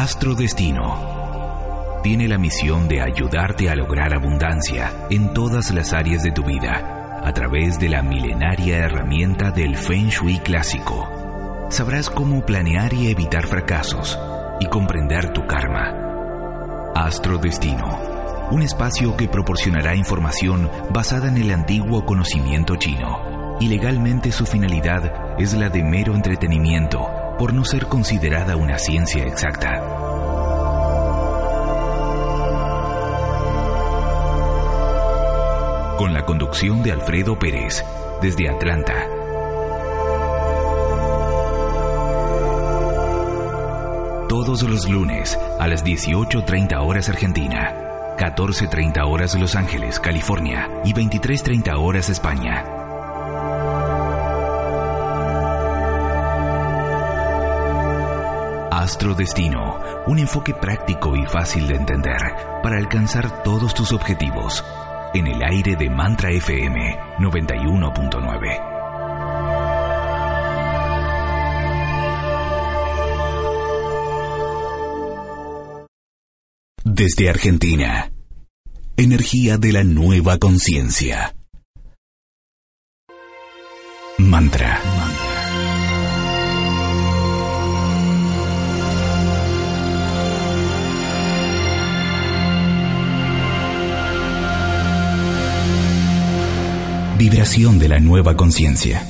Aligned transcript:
Astrodestino 0.00 2.00
tiene 2.02 2.26
la 2.26 2.38
misión 2.38 2.88
de 2.88 3.02
ayudarte 3.02 3.68
a 3.68 3.74
lograr 3.74 4.14
abundancia 4.14 4.90
en 5.10 5.34
todas 5.34 5.72
las 5.72 5.92
áreas 5.92 6.22
de 6.22 6.32
tu 6.32 6.42
vida 6.42 7.20
a 7.22 7.30
través 7.34 7.78
de 7.78 7.90
la 7.90 8.02
milenaria 8.02 8.78
herramienta 8.78 9.50
del 9.50 9.76
Feng 9.76 10.08
Shui 10.08 10.38
clásico. 10.38 11.06
Sabrás 11.68 12.08
cómo 12.08 12.46
planear 12.46 12.94
y 12.94 13.10
evitar 13.10 13.46
fracasos 13.46 14.18
y 14.58 14.68
comprender 14.68 15.34
tu 15.34 15.46
karma. 15.46 15.92
Astrodestino, 16.94 17.98
un 18.52 18.62
espacio 18.62 19.18
que 19.18 19.28
proporcionará 19.28 19.94
información 19.94 20.70
basada 20.94 21.28
en 21.28 21.36
el 21.36 21.50
antiguo 21.50 22.06
conocimiento 22.06 22.76
chino 22.76 23.58
y 23.60 23.68
legalmente 23.68 24.32
su 24.32 24.46
finalidad 24.46 25.38
es 25.38 25.52
la 25.52 25.68
de 25.68 25.84
mero 25.84 26.14
entretenimiento 26.14 27.19
por 27.40 27.54
no 27.54 27.64
ser 27.64 27.86
considerada 27.86 28.54
una 28.54 28.78
ciencia 28.78 29.24
exacta. 29.24 29.80
Con 35.96 36.12
la 36.12 36.26
conducción 36.26 36.82
de 36.82 36.92
Alfredo 36.92 37.38
Pérez, 37.38 37.82
desde 38.20 38.50
Atlanta. 38.50 39.08
Todos 44.28 44.62
los 44.64 44.86
lunes 44.90 45.38
a 45.58 45.66
las 45.66 45.82
18.30 45.82 46.86
horas 46.86 47.08
Argentina, 47.08 47.74
14.30 48.18 49.10
horas 49.10 49.34
Los 49.40 49.56
Ángeles, 49.56 49.98
California 49.98 50.68
y 50.84 50.92
23.30 50.92 51.74
horas 51.78 52.10
España. 52.10 52.79
Astrodestino, 58.80 59.78
un 60.06 60.18
enfoque 60.18 60.54
práctico 60.54 61.14
y 61.14 61.26
fácil 61.26 61.68
de 61.68 61.74
entender 61.74 62.16
para 62.62 62.78
alcanzar 62.78 63.42
todos 63.42 63.74
tus 63.74 63.92
objetivos. 63.92 64.64
En 65.12 65.26
el 65.26 65.42
aire 65.42 65.76
de 65.76 65.90
Mantra 65.90 66.30
FM 66.30 66.98
91.9. 67.18 68.70
Desde 76.82 77.28
Argentina, 77.28 78.10
energía 78.96 79.58
de 79.58 79.72
la 79.72 79.84
nueva 79.84 80.38
conciencia. 80.38 81.34
Mantra. 84.16 84.80
Vibración 97.20 97.78
de 97.78 97.86
la 97.86 98.00
nueva 98.00 98.34
conciencia. 98.34 99.09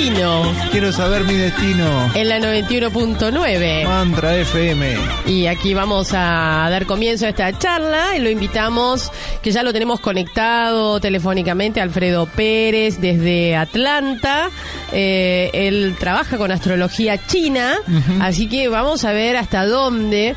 Destino. 0.00 0.42
Quiero 0.70 0.92
saber 0.92 1.24
mi 1.24 1.34
destino. 1.34 2.10
En 2.14 2.30
la 2.30 2.38
91.9. 2.38 3.84
Mantra 3.84 4.34
FM. 4.34 4.96
Y 5.26 5.46
aquí 5.46 5.74
vamos 5.74 6.14
a 6.14 6.68
dar 6.70 6.86
comienzo 6.86 7.26
a 7.26 7.28
esta 7.28 7.58
charla 7.58 8.16
y 8.16 8.20
lo 8.20 8.30
invitamos, 8.30 9.12
que 9.42 9.52
ya 9.52 9.62
lo 9.62 9.74
tenemos 9.74 10.00
conectado 10.00 11.00
telefónicamente, 11.00 11.82
Alfredo 11.82 12.24
Pérez 12.24 12.98
desde 12.98 13.56
Atlanta. 13.56 14.48
Eh, 14.90 15.50
él 15.52 15.94
trabaja 15.98 16.38
con 16.38 16.50
astrología 16.50 17.18
china, 17.26 17.74
así 18.22 18.48
que 18.48 18.68
vamos 18.68 19.04
a 19.04 19.12
ver 19.12 19.36
hasta 19.36 19.66
dónde 19.66 20.34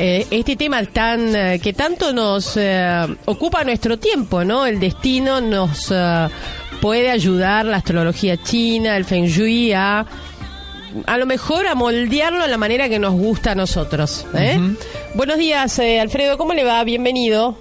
eh, 0.00 0.28
este 0.30 0.54
tema 0.54 0.84
tan 0.84 1.34
eh, 1.34 1.58
que 1.60 1.72
tanto 1.72 2.12
nos 2.12 2.56
eh, 2.56 3.04
ocupa 3.24 3.64
nuestro 3.64 3.98
tiempo, 3.98 4.44
¿no? 4.44 4.64
El 4.64 4.78
destino 4.78 5.40
nos 5.40 5.92
puede 6.80 7.10
ayudar 7.10 7.64
la 7.66 7.78
astrología 7.78 8.36
china, 8.36 8.96
el 8.96 9.04
feng 9.04 9.26
shui 9.26 9.72
a 9.72 10.06
a 11.06 11.18
lo 11.18 11.26
mejor 11.26 11.66
a 11.66 11.74
moldearlo 11.74 12.42
a 12.42 12.48
la 12.48 12.56
manera 12.56 12.88
que 12.88 12.98
nos 12.98 13.12
gusta 13.12 13.52
a 13.52 13.54
nosotros. 13.54 14.26
Buenos 15.14 15.38
días, 15.38 15.78
Alfredo, 15.78 16.38
¿cómo 16.38 16.54
le 16.54 16.64
va? 16.64 16.82
Bienvenido. 16.84 17.56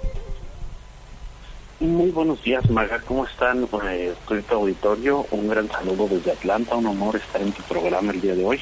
Muy 1.79 2.09
buenos 2.09 2.41
días, 2.43 2.67
Maga. 2.71 2.99
¿Cómo 3.05 3.25
están? 3.25 3.63
estoy 3.63 4.37
en 4.37 4.43
tu 4.43 4.55
auditorio. 4.55 5.27
Un 5.29 5.47
gran 5.47 5.69
saludo 5.69 6.07
desde 6.07 6.31
Atlanta. 6.31 6.75
Un 6.75 6.87
honor 6.87 7.17
estar 7.17 7.39
en 7.39 7.51
tu 7.51 7.61
programa 7.63 8.11
el 8.13 8.21
día 8.21 8.33
de 8.33 8.43
hoy. 8.43 8.59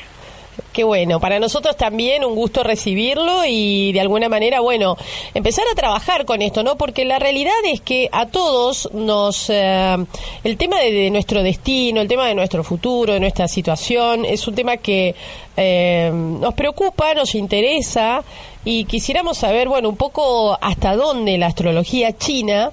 Qué 0.71 0.83
bueno, 0.83 1.19
para 1.19 1.39
nosotros 1.39 1.77
también 1.77 2.25
un 2.25 2.35
gusto 2.35 2.63
recibirlo 2.63 3.45
y 3.47 3.93
de 3.93 4.01
alguna 4.01 4.27
manera, 4.27 4.59
bueno, 4.59 4.97
empezar 5.33 5.65
a 5.71 5.75
trabajar 5.75 6.25
con 6.25 6.41
esto, 6.41 6.63
¿no? 6.63 6.75
Porque 6.75 7.05
la 7.05 7.17
realidad 7.17 7.53
es 7.65 7.81
que 7.81 8.09
a 8.11 8.25
todos 8.25 8.89
nos, 8.93 9.49
eh, 9.49 9.95
el 10.43 10.57
tema 10.57 10.79
de, 10.79 11.09
nuestro 11.11 11.43
destino, 11.43 12.01
el 12.01 12.07
tema 12.07 12.27
de 12.27 12.35
nuestro 12.35 12.63
futuro, 12.63 13.13
de 13.13 13.19
nuestra 13.19 13.47
situación, 13.47 14.25
es 14.25 14.47
un 14.47 14.55
tema 14.55 14.77
que 14.77 15.15
eh, 15.55 16.11
nos 16.13 16.53
preocupa, 16.53 17.13
nos 17.13 17.35
interesa 17.35 18.23
y 18.65 18.85
quisiéramos 18.85 19.37
saber, 19.37 19.69
bueno, 19.69 19.87
un 19.89 19.97
poco 19.97 20.57
hasta 20.59 20.95
dónde 20.95 21.37
la 21.37 21.47
astrología 21.47 22.17
china 22.17 22.71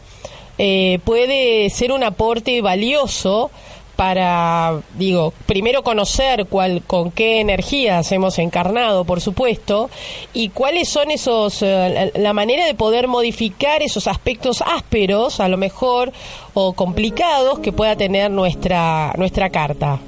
eh, 0.59 0.98
puede 1.04 1.71
ser 1.71 1.92
un 1.92 2.03
aporte 2.03 2.60
valioso 2.60 3.50
para, 4.03 4.81
digo, 4.99 5.33
primero 5.47 5.85
conocer 5.85 6.47
cuál, 6.47 6.83
con 6.85 7.13
qué 7.13 7.41
energías 7.41 8.11
hemos 8.11 8.41
encarnado, 8.41 9.05
por 9.05 9.21
supuesto, 9.21 9.91
y 10.35 10.49
cuáles 10.49 10.89
son 10.89 11.13
esos, 11.13 11.63
eh, 11.63 12.11
la 12.17 12.33
manera 12.33 12.67
de 12.67 12.75
poder 12.75 13.07
modificar 13.07 13.81
esos 13.81 14.09
aspectos 14.09 14.61
ásperos, 14.67 15.39
a 15.39 15.47
lo 15.47 15.57
mejor, 15.57 16.11
o 16.53 16.73
complicados 16.73 17.61
que 17.61 17.71
pueda 17.71 17.95
tener 17.95 18.29
nuestra, 18.33 19.13
nuestra 19.19 19.51
carta. 19.51 20.01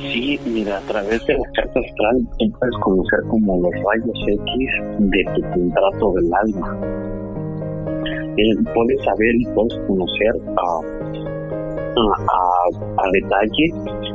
Sí, 0.00 0.40
mira, 0.46 0.78
a 0.78 0.80
través 0.80 1.24
de 1.24 1.34
la 1.34 1.50
carta 1.54 1.78
astral 1.78 2.16
puedes 2.58 2.76
conocer 2.82 3.20
como 3.30 3.60
los 3.60 3.70
rayos 3.70 4.18
X 4.26 4.70
de 4.98 5.24
tu 5.36 5.40
contrato 5.50 6.12
del 6.14 6.34
alma. 6.34 6.80
Eh, 8.36 8.56
puedes 8.74 9.04
saber 9.04 9.36
y 9.36 9.44
puedes 9.54 9.78
conocer 9.86 10.32
a 10.56 11.03
a, 11.96 13.10
detalle 13.12 13.70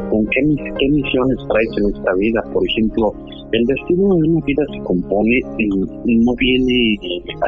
con 0.10 0.26
qué, 0.28 0.42
qué 0.80 0.90
misiones 0.90 1.38
traes 1.48 1.70
en 1.78 1.96
esta 1.96 2.14
vida. 2.16 2.42
Por 2.54 2.64
ejemplo, 2.68 3.14
el 3.52 3.66
destino 3.66 4.16
de 4.16 4.30
una 4.30 4.46
vida 4.46 4.64
se 4.72 4.80
compone, 4.84 5.42
y 5.58 6.16
no 6.18 6.34
viene 6.38 6.98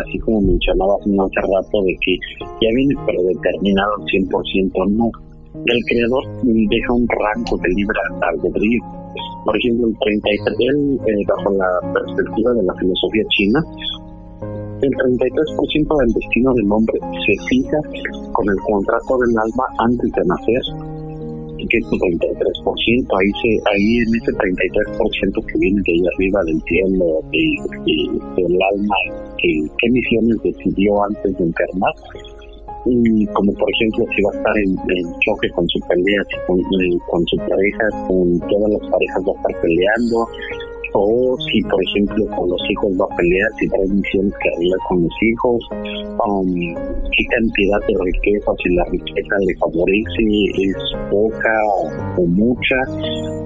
así 0.01 0.17
como 0.19 0.41
mencionabas 0.41 0.99
hace 1.01 1.41
rato, 1.41 1.83
de 1.83 1.95
que 2.01 2.17
ya 2.61 2.69
viene 2.73 2.95
predeterminado 3.05 3.91
al 3.99 4.05
100%, 4.05 4.89
no. 4.97 5.11
El 5.53 5.79
creador 5.85 6.23
deja 6.43 6.93
un 6.93 7.05
rango 7.07 7.57
de 7.57 7.69
libre 7.69 7.99
albedrío. 8.21 8.81
Por 9.45 9.57
ejemplo, 9.57 9.87
el 9.87 9.97
33, 9.99 10.75
eh, 11.05 11.25
bajo 11.27 11.51
la 11.53 11.93
perspectiva 11.93 12.53
de 12.53 12.63
la 12.63 12.73
filosofía 12.75 13.23
china, 13.29 13.59
el 14.81 14.91
33% 14.91 15.97
del 15.99 16.13
destino 16.13 16.53
del 16.53 16.71
hombre 16.71 16.99
se 17.25 17.33
fija 17.49 17.77
con 18.33 18.49
el 18.49 18.57
contrato 18.65 19.17
del 19.17 19.37
alma 19.37 19.65
antes 19.79 20.11
de 20.11 20.23
nacer, 20.25 20.61
que 21.57 21.77
es 21.77 21.85
el 21.91 22.17
33%, 22.17 23.05
ahí, 23.19 23.29
se, 23.41 23.49
ahí 23.69 23.97
en 24.01 24.15
ese 24.17 24.31
33% 24.33 25.45
que 25.45 25.59
viene 25.59 25.81
de 25.85 25.91
ahí 25.93 26.03
arriba 26.15 26.43
del 26.43 26.61
cielo, 26.63 27.05
de, 27.31 28.41
del 28.41 28.57
alma, 28.73 28.95
que, 29.37 29.49
qué 29.77 29.89
misiones 29.91 30.37
decidió 30.43 31.03
antes 31.03 31.37
de 31.37 31.43
enfermar, 31.45 31.93
y 32.85 33.25
como 33.27 33.53
por 33.53 33.69
ejemplo 33.77 34.05
si 34.15 34.23
va 34.23 34.31
a 34.33 34.37
estar 34.37 34.57
en, 34.57 34.75
choque 35.21 35.49
con 35.53 35.67
su 35.69 35.79
pelea, 35.87 36.21
con, 36.47 36.59
eh, 36.59 36.97
con 37.09 37.21
su 37.27 37.37
pareja, 37.37 37.85
con 38.07 38.39
todas 38.49 38.71
las 38.71 38.89
parejas 38.89 39.21
va 39.21 39.31
a 39.31 39.37
estar 39.37 39.61
peleando, 39.61 40.27
o 40.93 41.37
si 41.51 41.61
por 41.63 41.81
ejemplo 41.83 42.25
con 42.35 42.49
los 42.49 42.61
hijos 42.69 42.91
va 42.99 43.05
a 43.05 43.15
pelear, 43.15 43.49
si 43.59 43.67
trae 43.69 43.87
misiones 43.87 44.33
que 44.41 44.49
arreglar 44.49 44.79
con 44.87 45.03
los 45.03 45.15
hijos, 45.21 45.59
um, 46.25 46.53
qué 46.53 47.23
cantidad 47.29 47.79
de 47.87 47.95
riqueza, 48.03 48.51
si 48.63 48.75
la 48.75 48.85
riqueza 48.85 49.35
le 49.39 49.55
favorece, 49.55 50.23
es 50.57 50.75
poca 51.09 51.55
o 52.17 52.25
mucha, 52.27 52.79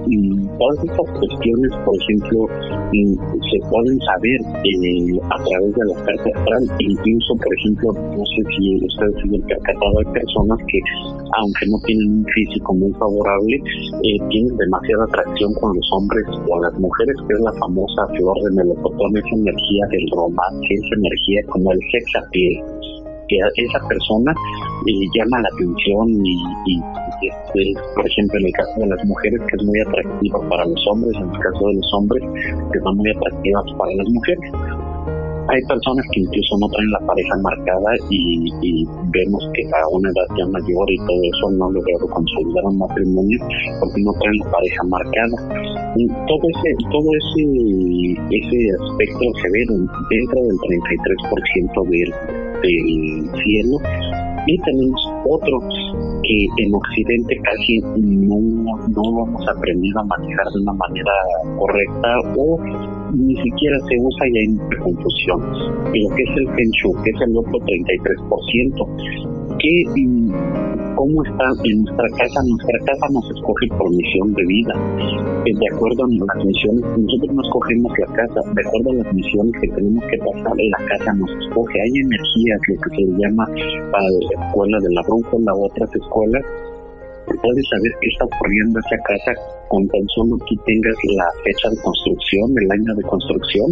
y 0.08 0.48
todas 0.58 0.78
estas 0.86 1.10
cuestiones, 1.18 1.72
por 1.84 1.96
ejemplo, 1.96 2.48
se 2.92 3.70
pueden 3.70 4.00
saber 4.02 4.40
eh, 4.64 5.20
a 5.30 5.38
través 5.44 5.74
de 5.74 5.86
la 5.86 5.96
carta 6.06 6.30
astral, 6.36 6.64
incluso 6.80 7.36
por 7.36 7.54
ejemplo, 7.56 7.88
no 7.94 8.24
sé 8.26 8.42
si 8.58 8.76
ustedes 8.86 9.16
se 9.16 9.36
han 9.36 9.42
percatado, 9.42 9.94
hay 10.00 10.14
personas 10.14 10.60
que 10.68 10.80
aunque 11.38 11.66
no 11.68 11.78
tienen 11.86 12.20
un 12.20 12.26
físico 12.26 12.74
muy 12.74 12.92
favorable, 12.94 13.56
eh, 13.56 14.18
tienen 14.30 14.56
demasiada 14.58 15.04
atracción 15.06 15.54
con 15.56 15.76
los 15.76 15.88
hombres 15.92 16.26
o 16.48 16.62
las 16.62 16.74
mujeres, 16.80 17.16
es 17.36 17.42
la 17.42 17.54
famosa 17.60 18.08
flor 18.18 18.38
de 18.44 18.52
melocotón, 18.52 19.18
esa 19.18 19.36
energía 19.36 19.86
del 19.92 20.06
romance, 20.16 20.68
esa 20.70 20.96
energía 20.96 21.42
como 21.50 21.72
el 21.72 21.80
sex 21.92 22.06
appeal 22.24 22.96
que 23.28 23.38
esa 23.38 23.88
persona 23.88 24.34
llama 25.18 25.42
la 25.42 25.50
atención 25.54 26.10
y, 26.26 26.36
y, 26.68 26.82
este, 27.28 27.74
por 27.96 28.06
ejemplo 28.06 28.40
en 28.40 28.46
el 28.46 28.54
caso 28.54 28.80
de 28.82 28.88
las 28.88 29.06
mujeres 29.06 29.40
que 29.50 29.56
es 29.58 29.64
muy 29.64 29.80
atractiva 29.82 30.50
para 30.50 30.66
los 30.66 30.88
hombres, 30.88 31.16
en 31.16 31.30
el 31.30 31.40
caso 31.40 31.68
de 31.68 31.74
los 31.76 31.94
hombres 31.94 32.24
que 32.72 32.80
son 32.80 32.98
muy 32.98 33.10
atractivas 33.10 33.66
para 33.78 33.92
las 33.96 34.10
mujeres. 34.10 34.52
Hay 35.48 35.62
personas 35.68 36.06
que 36.12 36.22
incluso 36.22 36.58
no 36.60 36.68
traen 36.70 36.92
la 36.92 37.00
pareja 37.06 37.36
marcada 37.42 37.92
y, 38.10 38.86
vemos 39.12 39.48
que 39.54 39.64
a 39.64 39.88
una 39.92 40.10
edad 40.10 40.28
ya 40.38 40.46
mayor 40.48 40.92
y 40.92 40.98
todo 40.98 41.22
eso 41.24 41.52
no 41.52 41.72
logrado 41.72 42.08
consolidar 42.10 42.66
un 42.66 42.78
matrimonio 42.80 43.40
porque 43.80 44.02
no 44.04 44.12
traen 44.20 44.38
la 44.44 44.52
pareja 44.52 44.84
marcada. 44.84 45.38
Y 45.96 46.08
todo 46.28 46.44
ese, 46.50 46.76
todo 46.92 47.08
ese, 47.16 47.44
ese 48.28 48.60
aspecto 48.76 49.24
se 49.42 49.48
ve 49.52 49.62
dentro 50.10 50.40
del 50.44 50.58
33% 50.60 51.90
del, 51.90 52.12
del 52.62 53.44
cielo 53.44 53.78
y 54.48 54.58
tenemos 54.60 55.02
otro 55.26 55.60
que 56.24 56.64
en 56.64 56.74
Occidente 56.74 57.36
casi 57.44 57.80
no, 57.80 58.38
no 58.90 59.28
hemos 59.28 59.48
aprendido 59.48 60.00
a 60.00 60.04
manejar 60.06 60.46
de 60.54 60.62
una 60.62 60.74
manera 60.74 61.12
correcta 61.58 62.10
o 62.38 62.60
ni 63.18 63.36
siquiera 63.36 63.78
se 63.88 63.96
usa 64.00 64.28
y 64.28 64.38
hay 64.38 64.80
confusión. 64.80 65.40
Y 65.94 66.04
lo 66.04 66.16
que 66.16 66.24
es 66.24 66.38
el 66.38 66.48
Feng 66.56 66.72
Shui, 66.72 66.94
que 67.04 67.12
es 67.12 67.22
el 67.22 67.38
otro 67.38 67.60
33%, 67.60 69.56
que 69.60 69.72
cómo 70.96 71.24
está 71.24 71.46
en 71.64 71.84
nuestra 71.84 72.10
casa, 72.18 72.40
nuestra 72.44 72.80
casa 72.86 73.06
nos 73.12 73.26
escoge 73.30 73.68
por 73.78 73.90
misión 73.92 74.34
de 74.34 74.44
vida. 74.46 74.74
Eh, 75.46 75.54
de 75.54 75.68
acuerdo 75.76 76.04
a 76.04 76.08
las 76.10 76.46
misiones, 76.46 76.84
nosotros 76.98 77.36
no 77.36 77.42
escogemos 77.44 77.92
la 78.00 78.08
casa, 78.16 78.40
de 78.54 78.62
acuerdo 78.66 78.90
a 78.92 79.04
las 79.04 79.14
misiones 79.14 79.54
que 79.62 79.68
tenemos 79.76 80.04
que 80.06 80.18
pasar, 80.18 80.54
la 80.56 80.82
casa 80.88 81.14
nos 81.14 81.32
escoge. 81.44 81.82
Hay 81.82 81.94
energías, 82.00 82.60
lo 82.68 82.76
que 82.82 82.90
se 82.96 83.04
llama 83.22 83.46
la 83.52 84.46
escuela 84.48 84.78
de 84.80 84.94
la 84.94 85.02
brújula 85.04 85.54
u 85.56 85.66
otras 85.66 85.90
escuelas, 85.96 86.44
puedes 87.34 87.66
saber 87.70 87.92
qué 88.02 88.08
está 88.08 88.26
ocurriendo 88.26 88.80
esa 88.80 88.98
casa 89.04 89.32
con 89.70 89.88
tan 89.88 90.06
solo 90.16 90.38
tú 90.48 90.56
tengas 90.66 90.96
la 91.18 91.28
fecha 91.44 91.70
de 91.70 91.78
construcción, 91.82 92.54
el 92.62 92.72
año 92.72 92.96
de 92.96 93.04
construcción. 93.04 93.70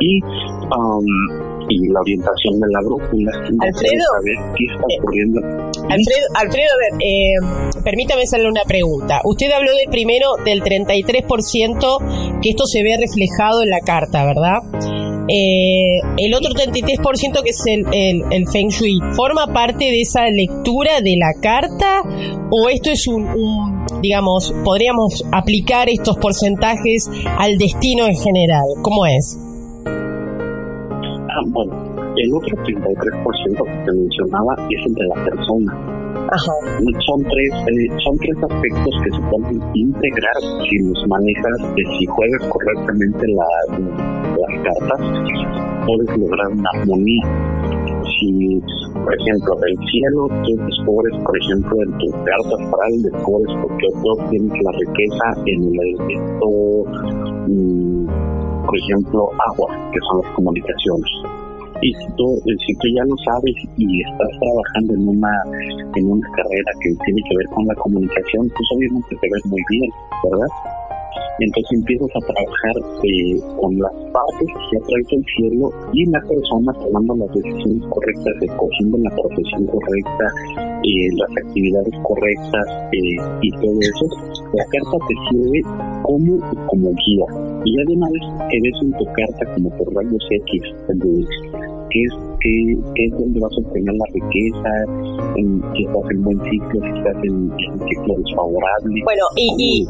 Y 0.00 0.22
um, 0.22 1.55
y 1.68 1.88
la 1.88 2.00
orientación 2.00 2.60
de 2.60 2.66
la 2.70 2.80
brújula. 2.80 3.32
Alfredo, 3.60 4.04
saber 4.12 4.38
qué 4.56 4.64
está 4.66 4.86
ocurriendo. 4.98 5.40
Alfredo, 5.88 6.26
Alfredo, 6.34 6.70
a 6.72 6.78
ver, 6.78 6.92
eh, 7.02 7.82
permítame 7.84 8.22
hacerle 8.22 8.48
una 8.48 8.64
pregunta. 8.66 9.20
Usted 9.24 9.50
habló 9.52 9.70
de 9.72 9.90
primero 9.90 10.36
del 10.44 10.62
33% 10.62 12.40
que 12.42 12.50
esto 12.50 12.66
se 12.66 12.82
ve 12.82 12.96
reflejado 12.98 13.62
en 13.62 13.70
la 13.70 13.80
carta, 13.80 14.24
¿verdad? 14.24 14.58
Eh, 15.28 15.98
el 16.18 16.34
otro 16.34 16.52
33% 16.52 17.42
que 17.42 17.50
es 17.50 17.62
el, 17.66 17.84
el, 17.92 18.22
el, 18.30 18.46
Feng 18.46 18.68
Shui, 18.68 19.00
¿forma 19.16 19.52
parte 19.52 19.84
de 19.84 20.00
esa 20.00 20.26
lectura 20.30 21.00
de 21.00 21.16
la 21.18 21.40
carta 21.40 22.02
o 22.50 22.68
esto 22.68 22.90
es 22.90 23.08
un, 23.08 23.24
un, 23.24 23.86
digamos, 24.02 24.54
podríamos 24.64 25.24
aplicar 25.32 25.88
estos 25.88 26.16
porcentajes 26.18 27.10
al 27.38 27.58
destino 27.58 28.06
en 28.06 28.14
general? 28.14 28.66
¿Cómo 28.82 29.04
es? 29.06 29.36
Bueno, 31.48 31.72
el 32.16 32.32
otro 32.32 32.56
33% 32.64 33.64
que 33.64 33.84
te 33.84 33.92
mencionaba 33.92 34.54
es 34.70 34.86
entre 34.86 35.06
la 35.06 35.24
persona. 35.24 35.72
Ajá. 36.32 36.52
Son 37.06 37.22
tres, 37.22 37.52
eh, 37.68 37.88
son 38.02 38.18
tres 38.18 38.36
aspectos 38.42 38.94
que 39.04 39.10
se 39.10 39.20
pueden 39.30 39.62
integrar 39.74 40.36
si 40.68 40.78
los 40.78 41.06
manejas, 41.06 41.58
si 41.76 42.06
juegas 42.06 42.42
correctamente 42.48 43.26
las 43.28 44.62
cartas, 44.64 45.00
puedes 45.86 46.18
lograr 46.18 46.48
una 46.48 46.70
armonía. 46.74 47.22
Si, 48.18 48.60
por 48.92 49.14
ejemplo, 49.14 49.54
del 49.60 49.76
cielo 49.90 50.28
tú 50.42 50.56
descubres, 50.64 51.14
por 51.22 51.36
ejemplo, 51.38 51.76
en 51.82 51.98
tu 51.98 52.10
carta 52.24 52.54
astral, 52.64 52.92
descubres 53.02 53.56
porque 53.62 53.86
tú 54.02 54.10
tienes 54.30 54.62
la 54.62 54.72
riqueza 54.72 55.26
en 55.46 55.60
el 55.62 55.96
mm, 57.46 57.95
por 58.66 58.76
ejemplo, 58.76 59.30
agua, 59.54 59.90
que 59.92 60.00
son 60.10 60.22
las 60.22 60.34
comunicaciones 60.34 61.10
y 61.82 61.92
si 61.92 62.06
tú, 62.16 62.40
si 62.44 62.72
tú 62.76 62.86
ya 62.94 63.04
lo 63.04 63.16
sabes 63.24 63.54
y 63.76 64.00
estás 64.02 64.32
trabajando 64.40 64.94
en 64.94 65.08
una, 65.08 65.34
en 65.94 66.10
una 66.10 66.26
carrera 66.30 66.72
que 66.80 66.90
tiene 67.04 67.20
que 67.28 67.36
ver 67.36 67.46
con 67.54 67.66
la 67.66 67.74
comunicación, 67.74 68.48
pues 68.48 68.66
obviamente 68.74 69.16
te 69.20 69.28
ves 69.30 69.46
muy 69.46 69.62
bien, 69.70 69.90
¿verdad? 70.24 70.48
Entonces 71.38 71.72
empiezas 71.72 72.08
a 72.16 72.32
trabajar 72.32 72.76
eh, 73.04 73.40
con 73.60 73.76
las 73.76 73.92
partes 74.08 74.48
que 74.70 74.76
atrae 74.78 75.20
el 75.20 75.24
cielo 75.36 75.70
y 75.92 76.06
la 76.06 76.20
persona 76.20 76.72
tomando 76.72 77.14
las 77.16 77.28
decisiones 77.36 77.84
correctas, 77.90 78.34
escogiendo 78.40 78.96
la 78.98 79.10
profesión 79.10 79.66
correcta, 79.66 80.26
eh, 80.80 81.08
las 81.12 81.30
actividades 81.44 81.94
correctas 82.02 82.66
eh, 82.92 83.20
y 83.42 83.50
todo 83.60 83.78
eso. 83.80 84.06
La 84.54 84.64
carta 84.64 84.96
te 85.08 85.14
sirve 85.28 85.60
como, 86.02 86.40
como 86.68 86.90
guía. 87.04 87.45
Y 87.66 87.76
ya 87.76 87.82
de 87.82 87.94
una 87.96 88.06
vez 88.10 88.22
que 88.48 88.58
ves 88.62 88.78
en 88.80 88.92
tu 88.92 89.04
carta 89.06 89.54
como 89.54 89.70
por 89.70 89.92
rayos 89.92 90.22
X, 90.30 90.62
qué 91.90 91.98
es, 91.98 92.12
qué, 92.40 93.02
es 93.04 93.10
donde 93.10 93.40
vas 93.40 93.50
a 93.58 93.60
obtener 93.66 93.94
la 93.94 94.06
riqueza, 94.14 94.70
en, 95.34 95.60
si 95.74 95.82
estás 95.82 96.10
en 96.10 96.22
buen 96.22 96.38
ciclo, 96.46 96.80
si 96.80 96.98
estás 96.98 97.24
en, 97.24 97.34
un 97.34 97.88
ciclo 97.88 98.14
desfavorable. 98.22 99.02
Bueno, 99.02 99.24
y, 99.34 99.50
y 99.58 99.86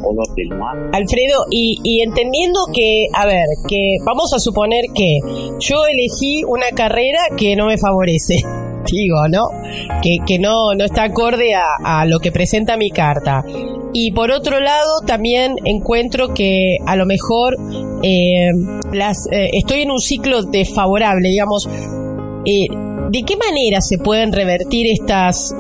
Alfredo, 0.93 1.45
y, 1.51 1.79
y 1.85 2.01
entendiendo 2.01 2.61
que, 2.73 3.09
a 3.13 3.27
ver, 3.27 3.45
que 3.69 3.99
vamos 4.07 4.33
a 4.33 4.39
suponer 4.39 4.87
que 4.95 5.19
yo 5.61 5.85
elegí 5.85 6.45
una 6.45 6.71
carrera 6.75 7.19
que 7.37 7.57
no 7.57 7.67
me 7.67 7.77
favorece 7.77 8.37
digo, 8.93 9.29
¿no? 9.29 9.49
Que, 10.03 10.19
que 10.27 10.39
no, 10.39 10.75
no 10.75 10.85
está 10.85 11.05
acorde 11.05 11.55
a, 11.55 11.65
a, 11.85 12.07
lo 12.07 12.19
que 12.19 12.33
presenta 12.33 12.77
mi 12.77 12.91
carta. 12.91 13.43
Y 13.93 14.13
por 14.13 14.31
otro 14.31 14.61
lado, 14.61 15.01
también 15.07 15.55
encuentro 15.65 16.35
que 16.35 16.77
a 16.87 16.97
lo 16.97 17.07
mejor 17.07 17.57
eh, 18.03 18.51
las, 18.93 19.27
eh, 19.33 19.51
estoy 19.55 19.83
en 19.83 19.91
un 19.91 20.01
ciclo 20.01 20.43
desfavorable, 20.43 21.29
digamos. 21.29 21.69
Eh, 22.45 22.69
¿De 23.11 23.23
qué 23.23 23.37
manera 23.37 23.81
se 23.81 23.99
pueden 23.99 24.33
revertir 24.33 24.87
estas, 24.91 25.55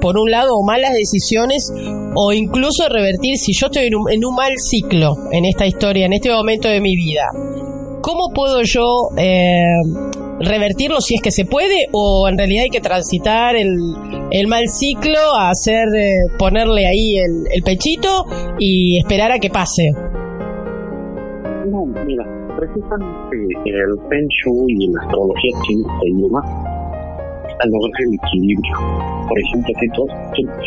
por 0.00 0.18
un 0.18 0.30
lado, 0.30 0.62
malas 0.64 0.92
decisiones 0.92 1.72
o 2.14 2.32
incluso 2.32 2.88
revertir 2.88 3.36
si 3.38 3.52
yo 3.52 3.66
estoy 3.66 3.86
en 3.86 3.94
un, 3.94 4.10
en 4.10 4.24
un 4.24 4.34
mal 4.34 4.52
ciclo 4.58 5.16
en 5.32 5.44
esta 5.44 5.66
historia, 5.66 6.06
en 6.06 6.12
este 6.12 6.30
momento 6.30 6.68
de 6.68 6.80
mi 6.80 6.94
vida? 6.94 7.24
¿Cómo 8.02 8.30
puedo 8.34 8.62
yo 8.62 9.08
eh, 9.16 9.62
revertirlo 10.40 11.00
si 11.00 11.14
es 11.14 11.22
que 11.22 11.30
se 11.30 11.44
puede 11.44 11.86
o 11.92 12.26
en 12.28 12.38
realidad 12.38 12.64
hay 12.64 12.70
que 12.70 12.80
transitar 12.80 13.56
el, 13.56 13.68
el 14.30 14.46
mal 14.48 14.68
ciclo 14.68 15.18
a 15.36 15.50
hacer 15.50 15.86
eh, 15.94 16.14
ponerle 16.38 16.86
ahí 16.86 17.18
el, 17.18 17.44
el, 17.52 17.62
pechito 17.62 18.24
y 18.58 18.98
esperar 18.98 19.32
a 19.32 19.38
que 19.38 19.50
pase. 19.50 19.90
No 21.66 21.86
mira 22.06 22.24
precisamente 22.56 23.36
el 23.64 24.08
Feng 24.08 24.28
Shui 24.28 24.84
y 24.84 24.92
la 24.92 25.02
astrología 25.02 25.50
china 25.66 25.88
se 26.00 26.08
llama 26.10 26.79
a 27.60 27.66
lograr 27.68 28.00
el 28.00 28.14
equilibrio. 28.14 28.76
Por 29.28 29.38
ejemplo, 29.38 29.72
si 29.80 29.88
tú, 29.90 30.02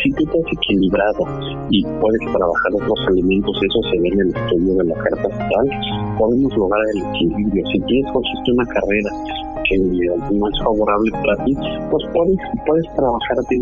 si 0.02 0.10
tú 0.12 0.24
estás 0.24 0.52
equilibrado 0.52 1.22
y 1.70 1.82
puedes 1.84 2.22
trabajar 2.32 2.70
otros 2.74 3.00
elementos, 3.10 3.56
eso 3.62 3.80
se 3.90 3.98
ve 4.00 4.08
en 4.08 4.20
el 4.20 4.28
estudio 4.28 4.74
de 4.74 4.84
la 4.84 4.94
carta 4.94 5.28
astral, 5.28 5.66
podemos 6.18 6.56
lograr 6.56 6.82
el 6.94 7.02
equilibrio. 7.02 7.66
Si 7.66 7.80
tienes 7.80 8.06
escogiste 8.06 8.52
una 8.52 8.66
carrera 8.66 9.10
que 9.64 9.78
no 9.78 10.48
es 10.48 10.58
favorable 10.62 11.10
para 11.12 11.44
ti, 11.44 11.54
pues 11.90 12.04
puedes, 12.12 12.38
puedes 12.66 12.86
trabajar 12.94 13.36
de, 13.48 13.56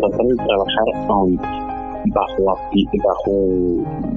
tratar 0.00 0.26
de 0.26 0.36
trabajar 0.36 0.86
um, 1.10 1.36
bajo 2.12 2.44
bajo 2.44 3.32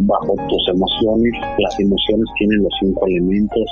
bajo 0.01 0.35
tus 0.49 0.67
emociones 0.67 1.33
las 1.57 1.79
emociones 1.79 2.27
tienen 2.37 2.61
los 2.61 2.73
cinco 2.81 3.07
elementos 3.07 3.65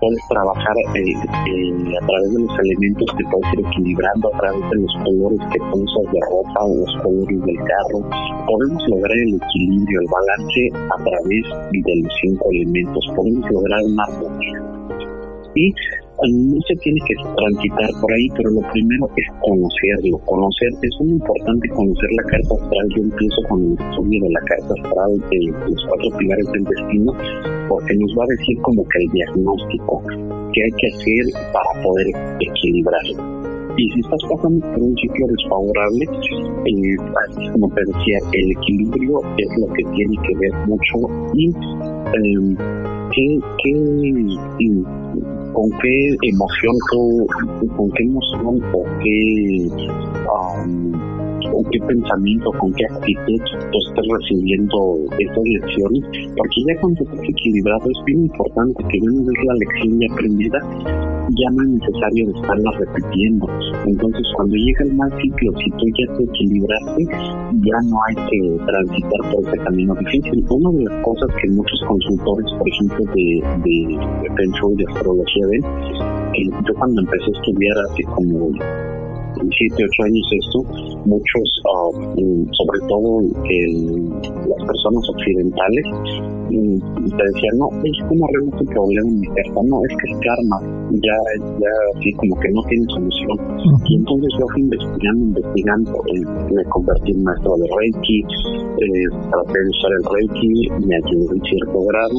puedes 0.00 0.28
trabajar 0.28 0.74
eh, 0.96 1.14
a 1.14 2.06
través 2.06 2.30
de 2.32 2.40
los 2.40 2.58
elementos 2.58 3.06
que 3.16 3.24
puedes 3.30 3.54
ir 3.54 3.66
equilibrando, 3.66 4.34
a 4.34 4.38
través 4.38 4.70
de 4.70 4.76
los 4.80 4.94
colores 5.04 5.40
que 5.52 5.60
usas 5.60 6.12
de 6.12 6.20
ropa 6.30 6.60
o 6.64 6.74
los 6.74 6.96
colores 7.02 7.40
del 7.44 7.58
carro. 7.58 7.98
Podemos 8.46 8.82
lograr 8.88 9.18
el 9.28 9.34
equilibrio, 9.36 10.00
el 10.00 10.08
balance 10.10 10.62
a 10.74 10.96
través 11.04 11.44
de 11.70 12.02
los 12.02 12.12
cinco 12.22 12.44
elementos. 12.50 13.04
Podemos 13.14 13.50
lograr 13.50 13.80
una 13.84 14.04
armonía. 14.04 14.58
Y 15.54 15.74
no 16.28 16.60
se 16.68 16.76
tiene 16.76 17.00
que 17.06 17.14
transitar 17.14 17.90
por 18.00 18.12
ahí, 18.12 18.28
pero 18.36 18.50
lo 18.50 18.60
primero 18.72 19.08
es 19.16 19.26
conocerlo. 19.40 20.18
Conocer, 20.26 20.68
es 20.82 20.94
muy 21.00 21.12
importante 21.16 21.68
conocer 21.70 22.10
la 22.16 22.24
carta 22.24 22.54
astral. 22.60 22.86
Yo 22.96 23.02
empiezo 23.02 23.40
con 23.48 23.64
el 23.64 23.72
estudio 23.72 24.20
de 24.24 24.30
la 24.30 24.40
carta 24.40 24.74
astral 24.82 25.12
de 25.30 25.38
los 25.48 25.84
cuatro 25.88 26.18
pilares 26.18 26.46
del 26.52 26.64
destino, 26.64 27.12
porque 27.68 27.94
nos 27.96 28.12
va 28.18 28.24
a 28.24 28.32
decir 28.36 28.58
como 28.62 28.84
que 28.84 28.98
el 29.00 29.10
diagnóstico 29.12 30.02
que 30.52 30.62
hay 30.62 30.72
que 30.76 30.86
hacer 30.88 31.24
para 31.52 31.82
poder 31.82 32.06
equilibrarlo. 32.40 33.40
Y 33.76 33.88
si 33.92 34.00
estás 34.00 34.20
pasando 34.28 34.60
por 34.72 34.82
un 34.82 34.94
ciclo 34.96 35.26
desfavorable, 35.28 36.04
eh, 36.66 37.50
como 37.52 37.72
te 37.72 37.80
decía, 37.86 38.18
el 38.32 38.50
equilibrio 38.52 39.20
es 39.38 39.48
lo 39.58 39.72
que 39.72 39.84
tiene 39.94 40.16
que 40.26 40.34
ver 40.36 40.52
mucho 40.66 40.98
y 41.34 41.48
eh, 41.48 42.56
qué, 43.14 43.38
qué 43.62 43.72
con 45.52 45.70
qué 45.82 46.16
emoción 46.22 46.76
tú, 46.90 47.26
con 47.76 47.90
qué 47.92 48.04
emoción 48.04 48.62
o 48.72 48.84
qué, 49.02 49.68
um, 50.64 50.89
con 51.60 51.70
qué 51.70 51.78
pensamiento, 51.86 52.50
con 52.58 52.72
qué 52.72 52.84
actitud 52.86 53.40
tú 53.72 53.78
estás 53.88 54.04
recibiendo 54.18 54.96
estas 55.18 55.44
lecciones, 55.44 56.02
porque 56.36 56.58
ya 56.66 56.80
cuando 56.80 57.04
estás 57.04 57.20
equilibrado 57.28 57.84
es 57.90 58.04
bien 58.06 58.20
importante 58.22 58.84
que 58.88 58.98
una 59.02 59.20
vez 59.28 59.38
la 59.44 59.54
lección 59.54 60.00
ya 60.00 60.06
aprendida, 60.12 60.58
ya 61.36 61.48
no 61.52 61.62
es 61.62 61.68
necesario 61.68 62.30
estarla 62.34 62.70
repitiendo. 62.78 63.46
Entonces, 63.86 64.26
cuando 64.36 64.56
llega 64.56 64.84
el 64.84 64.94
mal 64.94 65.12
ciclo, 65.20 65.52
si 65.58 65.70
tú 65.70 65.84
ya 65.98 66.16
te 66.16 66.24
equilibraste, 66.24 67.04
ya 67.60 67.78
no 67.86 67.96
hay 68.08 68.16
que 68.30 68.40
transitar 68.64 69.20
por 69.30 69.48
ese 69.48 69.58
camino 69.64 69.94
difícil. 69.94 70.44
Una 70.50 70.70
de 70.78 70.84
las 70.84 71.04
cosas 71.04 71.28
que 71.40 71.48
muchos 71.50 71.80
consultores, 71.86 72.46
por 72.58 72.68
ejemplo, 72.68 73.04
de, 73.14 73.42
de, 73.64 73.76
de 74.22 74.76
de 74.76 74.84
astrología 74.88 75.46
ven, 75.50 75.62
que 76.32 76.44
yo 76.44 76.74
cuando 76.78 77.00
empecé 77.00 77.24
a 77.24 77.38
estudiar 77.38 77.76
hace 77.90 78.02
como 78.04 78.50
7, 79.34 79.84
8 79.84 80.02
años 80.04 80.26
esto, 80.32 80.62
muchos, 81.04 81.62
uh, 81.64 82.46
sobre 82.52 82.80
todo 82.88 83.22
las 83.22 84.66
personas 84.66 85.08
occidentales, 85.08 85.84
te 86.50 87.24
decían, 87.24 87.58
no, 87.58 87.68
es 87.84 88.08
como 88.08 88.26
arreglo 88.26 88.56
tu 88.58 88.64
problema 88.66 89.10
mi 89.10 89.26
no, 89.28 89.82
es 89.84 89.96
que 89.96 90.12
es 90.12 90.18
karma, 90.20 90.79
ya, 90.98 91.18
ya 91.58 91.72
así 91.96 92.12
como 92.14 92.34
que 92.40 92.48
no 92.50 92.62
tiene 92.68 92.86
solución. 92.90 93.38
Y 93.86 93.96
entonces 93.96 94.30
yo 94.38 94.46
fui 94.52 94.62
investigando, 94.62 95.24
investigando, 95.26 95.92
eh, 96.06 96.54
me 96.54 96.64
convertí 96.64 97.12
en 97.12 97.22
maestro 97.22 97.56
de 97.56 97.66
Reiki, 97.78 98.20
eh, 98.20 99.06
traté 99.30 99.58
de 99.58 99.70
usar 99.70 99.92
el 99.92 100.04
Reiki, 100.10 100.50
me 100.86 100.96
ayudó 100.96 101.34
en 101.34 101.42
cierto 101.42 101.78
grado, 101.86 102.18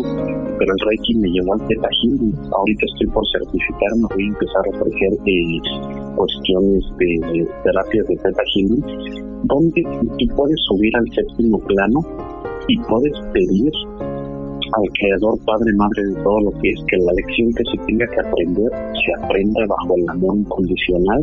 pero 0.57 0.69
el 0.71 0.79
Reiki 0.87 1.15
me 1.15 1.29
llevó 1.29 1.53
al 1.53 1.61
Healing. 1.67 2.35
Ahorita 2.51 2.85
estoy 2.85 3.07
por 3.07 3.23
certificarme, 3.31 4.07
voy 4.13 4.23
a 4.23 4.27
empezar 4.27 4.63
a 4.65 4.69
ofrecer 4.69 5.11
eh, 5.25 5.59
cuestiones 6.15 6.83
de, 6.97 7.09
de 7.27 7.47
terapias 7.63 8.07
de 8.07 8.17
Healing, 8.55 8.83
donde 9.45 9.81
tú 10.17 10.25
puedes 10.35 10.59
subir 10.67 10.95
al 10.95 11.07
séptimo 11.13 11.59
plano 11.59 11.99
y 12.67 12.77
puedes 12.79 13.13
pedir 13.33 13.71
al 14.73 14.87
Creador, 14.99 15.37
Padre, 15.45 15.71
Madre 15.75 16.03
de 16.07 16.15
todo 16.23 16.39
lo 16.39 16.51
que 16.59 16.69
es, 16.69 16.79
que 16.87 16.97
la 16.97 17.13
lección 17.13 17.51
que 17.53 17.63
se 17.71 17.77
tenga 17.85 18.05
que 18.07 18.19
aprender 18.21 18.69
se 18.95 19.11
aprenda 19.23 19.61
bajo 19.67 19.95
el 19.97 20.09
amor 20.09 20.37
incondicional. 20.37 21.21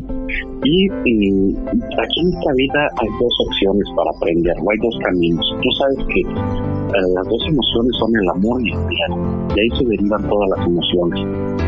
Y, 0.65 0.89
aquí 0.89 2.19
en 2.21 2.29
esta 2.29 2.53
vida 2.57 2.83
hay 3.01 3.09
dos 3.21 3.35
opciones 3.49 3.87
para 3.97 4.11
aprender, 4.11 4.55
o 4.61 4.71
hay 4.71 4.79
dos 4.79 4.97
caminos. 5.05 5.47
Tú 5.63 5.71
sabes 5.79 5.99
que 6.13 6.21
eh, 6.21 7.09
las 7.15 7.27
dos 7.29 7.43
emociones 7.49 7.93
son 7.99 8.11
el 8.17 8.29
amor 8.29 8.61
y 8.61 8.73
el 8.73 8.83
miedo, 8.85 9.17
de 9.55 9.61
ahí 9.63 9.71
se 9.79 9.85
derivan 9.87 10.29
todas 10.29 10.49
las 10.57 10.67
emociones. 10.67 11.21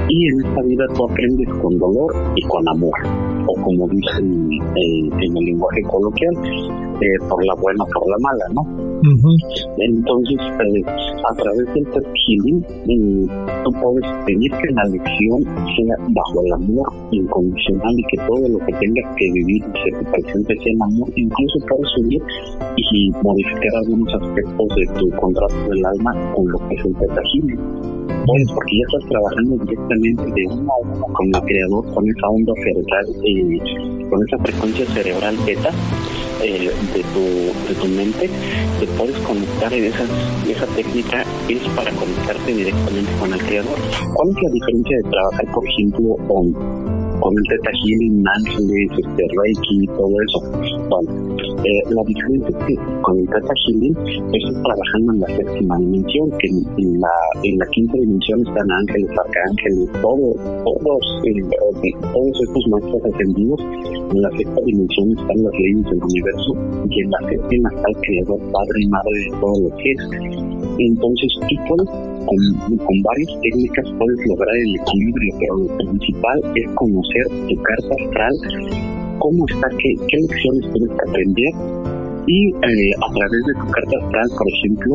Y 0.09 0.27
en 0.27 0.45
esta 0.45 0.63
vida 0.63 0.85
tú 0.95 1.05
aprendes 1.05 1.49
con 1.63 1.79
dolor 1.79 2.13
y 2.35 2.43
con 2.49 2.69
amor, 2.69 2.99
o 3.47 3.55
como 3.63 3.89
dicen 3.89 4.53
eh, 4.53 5.09
en 5.23 5.37
el 5.37 5.45
lenguaje 5.45 5.83
coloquial, 5.83 6.35
eh, 7.01 7.27
por 7.29 7.45
la 7.45 7.55
buena 7.55 7.85
por 7.87 8.09
la 8.09 8.17
mala, 8.19 8.45
¿no? 8.55 8.90
Entonces, 9.03 10.39
a 10.39 11.35
través 11.35 11.67
del 11.75 11.87
healing, 12.27 12.63
tú 13.65 13.73
puedes 13.81 14.07
pedir 14.27 14.51
que 14.51 14.75
la 14.75 14.85
lección 14.85 15.43
sea 15.77 15.97
bajo 16.11 16.45
el 16.45 16.53
amor 16.53 16.93
incondicional 17.11 17.95
y 17.99 18.03
que 18.05 18.19
todo 18.27 18.49
lo 18.49 18.59
que 18.59 18.73
tengas 18.75 19.17
que 19.17 19.33
vivir 19.33 19.63
se 19.63 19.91
te 19.99 20.05
presente 20.11 20.55
sea 20.57 20.73
en 20.73 20.83
amor. 20.83 21.09
Incluso 21.17 21.59
puedes 21.67 21.89
subir 21.97 22.23
y 22.77 23.11
modificar 23.23 23.75
algunos 23.85 24.15
aspectos 24.15 24.69
de 24.77 24.87
tu 24.99 25.11
contrato 25.17 25.71
del 25.71 25.85
alma 25.87 26.13
con 26.35 26.49
lo 26.51 26.59
que 26.69 26.75
es 26.75 26.85
el 26.85 26.95
Theta 26.95 27.23
Healing. 27.33 27.61
Pues 28.27 28.53
porque 28.55 28.77
ya 28.77 28.85
estás 28.87 29.09
trabajando 29.09 29.65
directamente 29.65 30.23
de 30.25 30.47
uno 30.47 30.71
a 30.71 30.95
uno 30.95 31.07
con 31.15 31.27
el 31.27 31.41
creador, 31.41 31.95
con 31.95 32.05
esa 32.07 32.29
onda 32.29 32.53
cerebral, 32.63 33.07
y 33.25 33.59
con 34.11 34.23
esa 34.27 34.39
frecuencia 34.39 34.85
cerebral 34.87 35.37
beta 35.47 35.71
eh, 36.43 36.71
de, 36.95 37.03
tu, 37.15 37.69
de 37.69 37.75
tu 37.75 37.87
mente, 37.89 38.31
te 38.79 38.87
puedes 38.99 39.17
conectar 39.19 39.73
en 39.73 39.85
esas, 39.85 40.09
esa 40.49 40.67
técnica 40.67 41.25
es 41.49 41.63
para 41.75 41.91
conectarte 41.93 42.55
directamente 42.55 43.13
con 43.19 43.33
el 43.33 43.41
creador. 43.41 43.79
¿Cuál 44.15 44.29
es 44.31 44.37
la 44.43 44.51
diferencia 44.53 44.97
de 44.97 45.11
trabajar, 45.11 45.53
por 45.53 45.69
ejemplo, 45.69 46.17
con 46.29 47.01
con 47.21 47.35
el 47.37 47.43
Teta 47.45 47.71
Healing, 47.85 48.25
Ángeles, 48.27 48.91
este, 48.93 49.23
Reiki, 49.37 49.87
todo 49.89 50.15
eso. 50.27 50.41
Bueno, 50.89 51.37
eh, 51.65 51.83
la 51.91 52.03
diferencia 52.05 52.49
es 52.49 52.65
que 52.65 52.75
con 53.03 53.19
el 53.19 53.27
Teta 53.27 53.53
Healing 53.67 53.97
estoy 54.33 54.63
trabajando 54.63 55.13
en 55.13 55.21
la 55.21 55.27
séptima 55.27 55.79
dimensión, 55.79 56.31
que 56.39 56.49
en, 56.49 57.01
la, 57.01 57.67
quinta 57.73 57.99
dimensión 57.99 58.41
están 58.47 58.71
ángeles, 58.71 59.11
arcángeles, 59.11 59.89
todo, 60.01 60.33
todos, 60.65 61.05
eh, 61.25 61.93
todos 62.13 62.41
estos 62.41 62.65
maestros 62.69 63.03
ascendidos. 63.13 63.61
En 64.11 64.23
la 64.23 64.31
sexta 64.31 64.61
dimensión 64.65 65.11
están 65.11 65.43
las 65.45 65.53
leyes 65.53 65.85
del 65.85 66.03
universo 66.03 66.53
y 66.89 67.01
en 67.03 67.11
la 67.11 67.29
séptima 67.29 67.69
está 67.77 67.89
el 67.89 67.97
Creador, 67.97 68.41
Padre 68.53 68.79
y 68.81 68.89
Madre 68.89 69.19
de 69.25 69.31
todo 69.41 69.61
lo 69.61 69.77
que 69.77 69.91
es. 69.93 70.41
Entonces 70.79 71.33
tú 71.41 71.57
con, 71.67 72.79
con 72.79 73.03
varias 73.03 73.41
técnicas 73.43 73.87
puedes 73.99 74.27
lograr 74.27 74.57
el 74.57 74.75
equilibrio, 74.81 75.35
pero 75.39 75.57
lo 75.59 75.77
principal 75.77 76.41
es 76.55 76.71
conocer 76.75 77.27
tu 77.49 77.63
carta 77.63 77.95
astral, 78.01 78.35
cómo 79.21 79.45
está, 79.47 79.69
qué, 79.79 79.95
qué 80.09 80.17
lecciones 80.17 80.65
tienes 80.73 80.91
que 80.97 81.05
aprender. 81.09 81.53
Y 82.27 82.47
eh, 82.47 82.93
a 82.95 83.09
través 83.11 83.41
de 83.49 83.55
tu 83.59 83.67
carta 83.73 83.97
astral, 84.05 84.29
por 84.39 84.47
ejemplo, 84.55 84.93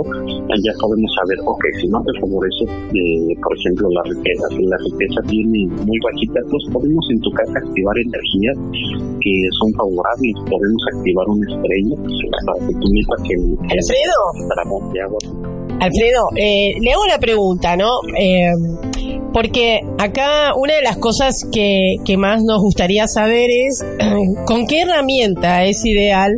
ya 0.56 0.74
podemos 0.80 1.12
saber, 1.20 1.38
ok, 1.44 1.64
si 1.82 1.88
no 1.90 2.00
te 2.06 2.14
favorece, 2.22 2.64
eh, 2.96 3.36
por 3.42 3.52
ejemplo, 3.58 3.90
la 3.92 4.04
riqueza, 4.08 4.46
si 4.56 4.64
la 4.64 4.78
riqueza 4.78 5.20
viene 5.28 5.68
muy 5.84 6.00
bajita, 6.00 6.40
pues 6.48 6.64
podemos 6.72 7.04
en 7.12 7.20
tu 7.20 7.32
casa 7.32 7.60
activar 7.60 7.96
energías 7.98 8.56
que 9.20 9.34
son 9.60 9.70
favorables, 9.74 10.36
podemos 10.48 10.82
activar 10.96 11.26
una 11.28 11.46
estrella 11.50 11.96
para 12.46 12.68
que 12.68 12.74
tú 12.80 12.88
misma 12.94 13.16
que... 13.28 13.36
Alfredo, 13.74 14.20
Alfredo 15.82 16.24
eh, 16.38 16.78
le 16.80 16.92
hago 16.94 17.06
la 17.08 17.20
pregunta, 17.20 17.76
¿no? 17.76 18.00
Porque 19.36 19.82
acá 19.98 20.54
una 20.56 20.76
de 20.76 20.82
las 20.82 20.96
cosas 20.96 21.46
que, 21.52 21.96
que 22.06 22.16
más 22.16 22.42
nos 22.42 22.62
gustaría 22.62 23.06
saber 23.06 23.50
es 23.50 23.84
con 24.46 24.66
qué 24.66 24.84
herramienta 24.84 25.66
es 25.66 25.84
ideal, 25.84 26.32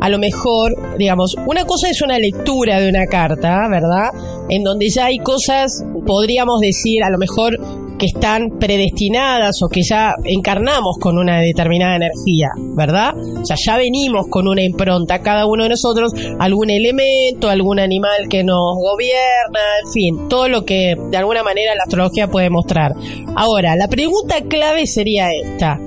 a 0.00 0.08
lo 0.08 0.18
mejor, 0.18 0.72
digamos, 0.96 1.36
una 1.46 1.66
cosa 1.66 1.90
es 1.90 2.00
una 2.00 2.18
lectura 2.18 2.80
de 2.80 2.88
una 2.88 3.04
carta, 3.04 3.68
¿verdad? 3.68 4.12
En 4.48 4.64
donde 4.64 4.88
ya 4.88 5.06
hay 5.06 5.18
cosas, 5.18 5.84
podríamos 6.06 6.60
decir, 6.60 7.04
a 7.04 7.10
lo 7.10 7.18
mejor 7.18 7.58
que 7.98 8.06
están 8.06 8.58
predestinadas 8.58 9.62
o 9.62 9.68
que 9.68 9.82
ya 9.82 10.14
encarnamos 10.24 10.96
con 11.00 11.18
una 11.18 11.40
determinada 11.40 11.96
energía, 11.96 12.48
¿verdad? 12.56 13.14
O 13.16 13.44
sea, 13.44 13.56
ya 13.64 13.76
venimos 13.76 14.26
con 14.28 14.48
una 14.48 14.62
impronta, 14.62 15.20
cada 15.20 15.46
uno 15.46 15.64
de 15.64 15.70
nosotros, 15.70 16.12
algún 16.38 16.70
elemento, 16.70 17.50
algún 17.50 17.78
animal 17.78 18.28
que 18.28 18.44
nos 18.44 18.76
gobierna, 18.76 19.60
en 19.84 19.92
fin, 19.92 20.28
todo 20.28 20.48
lo 20.48 20.64
que 20.64 20.96
de 21.10 21.16
alguna 21.16 21.42
manera 21.42 21.74
la 21.74 21.82
astrología 21.82 22.28
puede 22.28 22.50
mostrar. 22.50 22.92
Ahora, 23.36 23.76
la 23.76 23.88
pregunta 23.88 24.40
clave 24.48 24.86
sería 24.86 25.28
esta. 25.32 25.78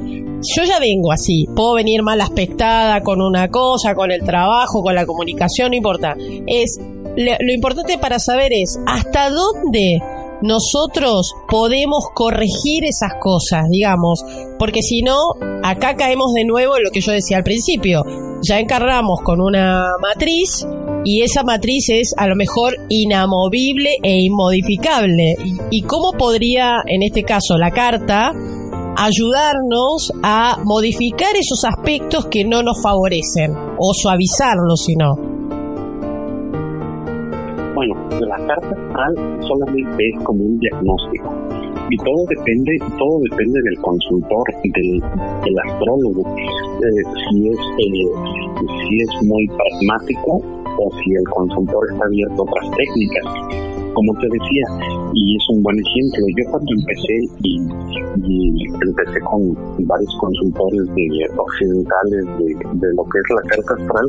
Yo 0.55 0.63
ya 0.63 0.79
vengo 0.79 1.11
así, 1.11 1.45
puedo 1.55 1.75
venir 1.75 2.01
mal 2.01 2.19
aspectada 2.19 3.01
con 3.01 3.21
una 3.21 3.47
cosa, 3.49 3.93
con 3.93 4.11
el 4.11 4.23
trabajo, 4.23 4.81
con 4.81 4.95
la 4.95 5.05
comunicación, 5.05 5.69
no 5.69 5.77
importa. 5.77 6.15
Es 6.47 6.79
lo 7.15 7.53
importante 7.53 7.97
para 7.97 8.19
saber 8.19 8.53
es 8.53 8.79
hasta 8.87 9.29
dónde 9.29 9.99
nosotros 10.41 11.33
podemos 11.47 12.05
corregir 12.13 12.83
esas 12.83 13.13
cosas, 13.19 13.65
digamos, 13.69 14.23
porque 14.57 14.81
si 14.81 15.01
no, 15.01 15.17
acá 15.63 15.95
caemos 15.95 16.33
de 16.33 16.45
nuevo 16.45 16.77
en 16.77 16.83
lo 16.83 16.91
que 16.91 17.01
yo 17.01 17.11
decía 17.11 17.37
al 17.37 17.43
principio. 17.43 18.03
Ya 18.47 18.59
encarnamos 18.59 19.19
con 19.23 19.39
una 19.39 19.91
matriz 20.01 20.65
y 21.05 21.21
esa 21.21 21.43
matriz 21.43 21.89
es 21.89 22.13
a 22.17 22.27
lo 22.27 22.35
mejor 22.35 22.73
inamovible 22.89 23.97
e 24.01 24.21
inmodificable. 24.21 25.35
¿Y, 25.69 25.81
cómo 25.83 26.11
podría, 26.17 26.77
en 26.87 27.03
este 27.03 27.23
caso, 27.23 27.57
la 27.57 27.71
carta 27.71 28.31
ayudarnos 28.97 30.11
a 30.23 30.57
modificar 30.63 31.35
esos 31.35 31.63
aspectos 31.65 32.25
que 32.27 32.43
no 32.43 32.63
nos 32.63 32.81
favorecen 32.81 33.51
o 33.77 33.93
suavizarlos, 33.93 34.83
si 34.85 34.95
no? 34.95 35.30
Bueno, 37.81 37.95
la 38.27 38.37
carta 38.45 38.75
astral 38.77 39.15
solamente 39.41 40.09
es 40.09 40.23
como 40.23 40.43
un 40.43 40.59
diagnóstico. 40.59 41.33
Y 41.89 41.97
todo 41.97 42.25
depende 42.29 42.77
todo 42.99 43.19
depende 43.31 43.59
del 43.59 43.77
consultor 43.81 44.43
del, 44.61 45.59
astrólogo 45.65 46.21
eh, 46.37 47.03
si 47.25 47.49
es 47.49 47.57
eh, 47.57 48.05
si 48.85 49.01
es 49.01 49.09
muy 49.25 49.47
pragmático 49.47 50.45
o 50.77 50.91
si 51.01 51.09
el 51.09 51.23
consultor 51.33 51.81
está 51.91 52.05
abierto 52.05 52.35
a 52.37 52.45
otras 52.45 52.69
técnicas. 52.77 53.25
Como 53.95 54.13
te 54.13 54.27
decía 54.29 54.65
y 55.15 55.35
es 55.35 55.49
un 55.49 55.63
buen 55.63 55.77
ejemplo 55.79 56.21
yo 56.37 56.51
cuando 56.51 56.71
empecé 56.77 57.17
y, 57.41 57.57
empecé 58.85 59.19
con 59.21 59.57
varios 59.87 60.15
consultores 60.19 60.85
de 60.93 61.09
occidentales 61.35 62.25
de, 62.37 62.45
de 62.77 62.93
lo 62.93 63.03
que 63.09 63.17
es 63.17 63.27
la 63.33 63.41
carta 63.49 63.73
astral 63.73 64.05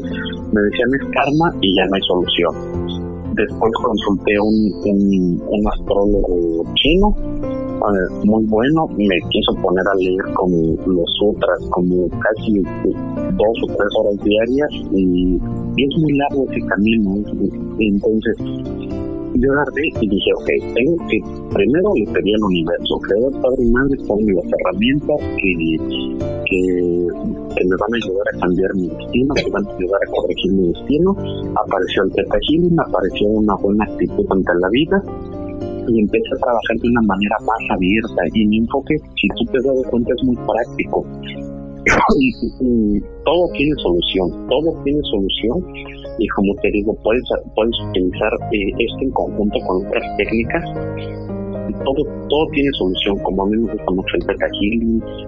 me 0.53 0.61
decían 0.61 0.91
es 0.93 1.05
karma 1.17 1.57
y 1.63 1.75
ya 1.75 1.87
no 1.87 1.95
hay 1.95 2.03
solución 2.03 3.12
después 3.35 3.73
consulté 3.83 4.33
un, 4.41 4.73
un, 4.85 5.43
un 5.49 5.69
astrólogo 5.69 6.65
chino 6.75 7.17
muy 8.25 8.45
bueno, 8.47 8.87
me 8.97 9.19
quiso 9.31 9.55
poner 9.61 9.85
a 9.87 9.95
leer 9.97 10.35
como 10.35 10.57
los 10.87 11.11
sutras, 11.19 11.59
como 11.71 12.09
casi 12.21 12.61
dos 12.61 13.57
o 13.63 13.67
tres 13.67 13.89
horas 13.99 14.25
diarias 14.25 14.71
y, 14.93 15.37
es 15.77 15.99
muy 15.99 16.13
largo 16.13 16.47
ese 16.51 16.61
camino. 16.67 17.17
Entonces, 17.79 18.37
yo 19.35 19.53
agarré 19.53 19.89
y 20.01 20.09
dije, 20.09 20.31
ok, 20.37 20.75
tengo 20.75 20.97
que, 21.09 21.19
primero 21.55 21.95
le 21.97 22.07
pedí 22.13 22.35
al 22.35 22.45
universo, 22.45 22.99
creador, 23.01 23.33
padre 23.41 23.65
y 23.65 23.71
madre, 23.71 23.97
ponme 24.07 24.33
las 24.35 24.45
herramientas 24.45 25.17
que, 25.39 26.32
que, 26.53 27.65
me 27.65 27.77
van 27.77 27.93
a 27.93 27.97
ayudar 27.97 28.27
a 28.35 28.39
cambiar 28.41 28.75
mi 28.75 28.89
destino, 28.89 29.35
que 29.35 29.51
van 29.51 29.67
a 29.67 29.75
ayudar 29.75 30.01
a 30.03 30.11
corregir 30.11 30.53
mi 30.53 30.73
destino. 30.73 31.17
Apareció 31.57 32.03
el 32.05 32.13
Teta 32.13 32.39
Healing, 32.49 32.77
apareció 32.81 33.29
una 33.29 33.55
buena 33.57 33.85
actitud 33.85 34.27
ante 34.31 34.53
la 34.61 34.69
vida, 34.71 35.03
y 35.89 36.01
empecé 36.01 36.29
a 36.37 36.39
trabajar 36.39 36.77
de 36.81 36.89
una 36.89 37.03
manera 37.03 37.37
más 37.41 37.77
abierta 37.77 38.23
y 38.35 38.47
mi 38.47 38.59
enfoque, 38.59 38.97
si 39.21 39.29
tú 39.29 39.53
te 39.53 39.59
das 39.67 39.87
cuenta, 39.91 40.13
es 40.15 40.25
muy 40.25 40.37
práctico. 40.37 41.05
y, 42.21 43.01
todo 43.25 43.49
tiene 43.57 43.73
solución, 43.83 44.49
todo 44.49 44.83
tiene 44.85 45.01
solución 45.11 45.59
y 46.19 46.29
como 46.29 46.55
te 46.63 46.71
digo, 46.71 46.97
puedes, 47.03 47.25
puedes 47.57 47.75
utilizar 47.91 48.33
eh, 48.53 48.71
esto 48.79 48.99
en 49.01 49.11
conjunto 49.11 49.59
con 49.67 49.87
otras 49.87 50.05
técnicas 50.17 50.65
todo, 51.73 52.05
todo 52.29 52.47
tiene 52.53 52.71
solución, 52.79 53.19
como 53.23 53.43
a 53.43 53.47
mí 53.47 53.57
me 53.57 53.73
gusta 53.73 53.91
mucho 53.91 54.17
el 54.17 54.27
Teta 54.27 54.47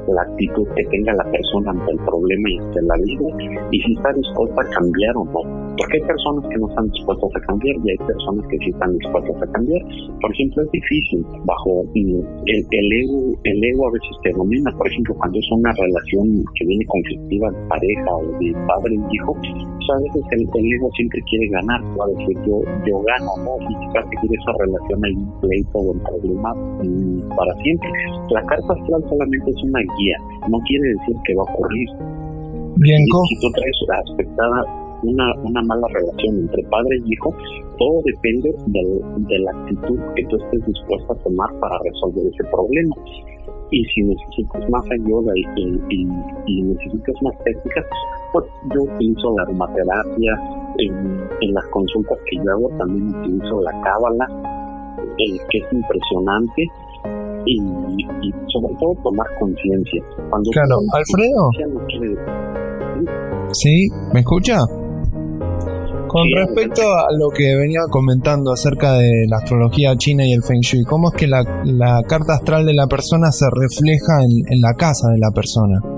la 0.08 0.22
actitud 0.22 0.66
que 0.76 0.84
tenga 0.84 1.12
la 1.14 1.24
persona 1.30 1.70
ante 1.70 1.92
el 1.92 1.98
problema 1.98 2.50
y 2.50 2.58
ante 2.58 2.82
la 2.82 2.96
vida, 2.96 3.26
y 3.70 3.80
si 3.80 3.92
está 3.92 4.12
dispuesta 4.12 4.62
a 4.62 4.70
cambiar 4.70 5.16
o 5.16 5.24
no. 5.24 5.64
Porque 5.76 5.98
hay 5.98 6.06
personas 6.06 6.44
que 6.48 6.56
no 6.58 6.68
están 6.68 6.88
dispuestas 6.90 7.30
a 7.34 7.40
cambiar 7.46 7.76
y 7.84 7.90
hay 7.90 7.98
personas 7.98 8.46
que 8.46 8.58
sí 8.58 8.70
están 8.70 8.96
dispuestas 8.98 9.42
a 9.42 9.52
cambiar. 9.52 9.82
Por 10.20 10.30
ejemplo, 10.32 10.62
es 10.62 10.70
difícil 10.70 11.26
bajo 11.44 11.84
el, 11.94 12.22
el 12.46 12.92
ego, 13.02 13.34
el 13.42 13.64
ego 13.64 13.88
a 13.88 13.90
veces 13.90 14.14
te 14.22 14.30
domina. 14.32 14.70
Por 14.78 14.86
ejemplo, 14.86 15.14
cuando 15.18 15.38
es 15.38 15.50
una 15.50 15.72
relación 15.72 16.44
que 16.54 16.66
viene 16.66 16.84
conflictiva 16.86 17.50
de 17.50 17.68
pareja 17.68 18.10
o 18.14 18.38
de 18.38 18.52
padre 18.68 18.94
y 18.94 19.16
hijo, 19.16 19.34
pues 19.34 19.90
a 19.90 19.98
veces 19.98 20.22
el, 20.30 20.74
ego 20.74 20.90
siempre 20.96 21.20
quiere 21.28 21.48
ganar, 21.48 21.80
va 21.98 22.04
a 22.04 22.08
decir 22.08 22.36
yo, 22.46 22.62
yo 22.86 23.00
gano, 23.02 23.32
¿no? 23.44 23.58
Y 23.68 23.98
a 23.98 24.02
seguir 24.02 24.38
esa 24.38 24.52
relación 24.58 25.04
hay 25.04 25.12
un 25.12 25.40
pleito 25.40 25.78
o 25.78 25.92
un 25.92 26.00
problema 26.00 26.33
para 26.42 27.54
siempre. 27.62 27.88
La 28.30 28.42
carta 28.42 28.72
astral 28.72 29.02
solamente 29.08 29.50
es 29.50 29.62
una 29.64 29.80
guía, 29.80 30.18
no 30.48 30.58
quiere 30.66 30.88
decir 30.88 31.16
que 31.26 31.34
va 31.34 31.42
a 31.42 31.52
ocurrir. 31.52 31.88
Bien, 32.76 33.00
si, 33.28 33.40
tú 33.40 33.50
traes 33.52 33.76
aspectada 34.08 34.64
una, 35.02 35.32
una 35.42 35.62
mala 35.62 35.86
relación 35.92 36.40
entre 36.40 36.62
padre 36.64 36.98
y 37.04 37.12
hijo, 37.12 37.34
todo 37.78 38.02
depende 38.04 38.52
de 38.66 39.38
la 39.38 39.50
actitud 39.52 39.98
que 40.16 40.24
tú 40.26 40.36
estés 40.36 40.66
dispuesto 40.66 41.12
a 41.12 41.16
tomar 41.22 41.50
para 41.60 41.78
resolver 41.84 42.26
ese 42.26 42.44
problema. 42.50 42.96
Y 43.70 43.84
si 43.86 44.02
necesitas 44.02 44.68
más 44.70 44.84
ayuda 44.90 45.32
y, 45.34 46.04
y, 46.46 46.62
necesitas 46.62 47.14
más 47.22 47.34
técnicas, 47.44 47.84
pues 48.32 48.44
yo 48.74 48.82
utilizo 48.82 49.34
la 49.36 49.42
aromaterapia, 49.42 50.40
en, 50.78 51.20
en 51.40 51.54
las 51.54 51.64
consultas 51.66 52.18
que 52.28 52.36
yo 52.36 52.52
hago 52.52 52.68
también 52.78 53.14
utilizo 53.14 53.62
la 53.62 53.72
cábala, 53.82 54.53
eh, 55.18 55.38
que 55.50 55.58
es 55.58 55.64
impresionante 55.72 56.62
y, 57.46 57.58
sobre 58.52 58.74
todo 58.80 58.94
tomar 59.02 59.26
conciencia. 59.38 60.02
Claro, 60.52 60.78
Alfredo. 60.92 61.50
¿Sí? 63.52 63.88
¿Me 64.12 64.20
escucha? 64.20 64.58
Con 66.08 66.28
respecto 66.36 66.82
a 66.82 67.10
lo 67.18 67.28
que 67.30 67.56
venía 67.56 67.80
comentando 67.90 68.52
acerca 68.52 68.92
de 68.92 69.26
la 69.28 69.38
astrología 69.38 69.96
china 69.96 70.24
y 70.24 70.32
el 70.32 70.42
Feng 70.42 70.60
Shui, 70.60 70.84
¿cómo 70.84 71.08
es 71.08 71.16
que 71.16 71.26
la, 71.26 71.42
la 71.64 72.02
carta 72.06 72.34
astral 72.34 72.64
de 72.64 72.74
la 72.74 72.86
persona 72.86 73.32
se 73.32 73.46
refleja 73.50 74.22
en, 74.22 74.30
en 74.48 74.60
la 74.60 74.74
casa 74.74 75.08
de 75.10 75.18
la 75.18 75.30
persona? 75.34 75.93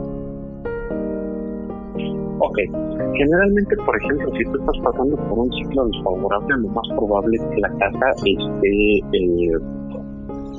Generalmente, 3.19 3.77
por 3.77 3.97
ejemplo, 3.97 4.31
si 4.37 4.45
tú 4.45 4.59
estás 4.59 4.79
pasando 4.85 5.17
por 5.17 5.39
un 5.39 5.53
ciclo 5.53 5.87
desfavorable, 5.87 6.57
lo 6.59 6.69
más 6.69 6.89
probable 6.97 7.37
es 7.37 7.43
que 7.55 7.61
la 7.61 7.71
casa 7.79 8.07
esté, 8.25 8.97
eh, 9.13 9.53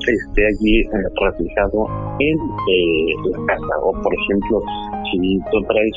esté 0.08 0.48
allí 0.48 0.80
eh, 0.80 0.88
reflejado 1.22 1.86
en 2.20 2.38
eh, 2.38 3.14
la 3.32 3.46
casa. 3.46 3.74
O, 3.84 3.92
por 4.02 4.14
ejemplo, 4.14 4.62
si 5.12 5.40
tú 5.52 5.62
traes 5.68 5.94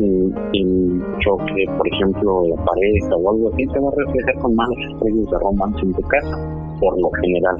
un, 0.00 1.04
choque, 1.20 1.64
por 1.76 1.86
ejemplo, 1.86 2.42
la 2.48 2.64
pareja 2.64 3.16
o 3.16 3.30
algo 3.30 3.50
así, 3.52 3.64
se 3.66 3.78
va 3.78 3.88
a 3.88 4.04
reflejar 4.04 4.34
con 4.40 4.54
malas 4.54 4.78
estrellas 4.90 5.30
de 5.30 5.38
romance 5.38 5.80
en 5.82 5.92
tu 5.92 6.02
casa, 6.02 6.36
por 6.80 7.00
lo 7.00 7.10
general. 7.22 7.56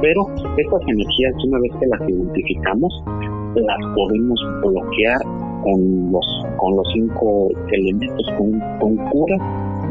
Pero 0.00 0.22
estas 0.56 0.82
energías, 0.88 1.34
una 1.44 1.58
vez 1.60 1.72
que 1.78 1.86
las 1.86 2.08
identificamos, 2.08 3.04
las 3.56 3.94
podemos 3.94 4.40
bloquear 4.62 5.51
con 5.62 6.12
los, 6.12 6.26
con 6.56 6.76
los 6.76 6.86
cinco 6.92 7.48
elementos, 7.70 8.26
con, 8.36 8.60
con 8.78 8.96
curas 9.10 9.40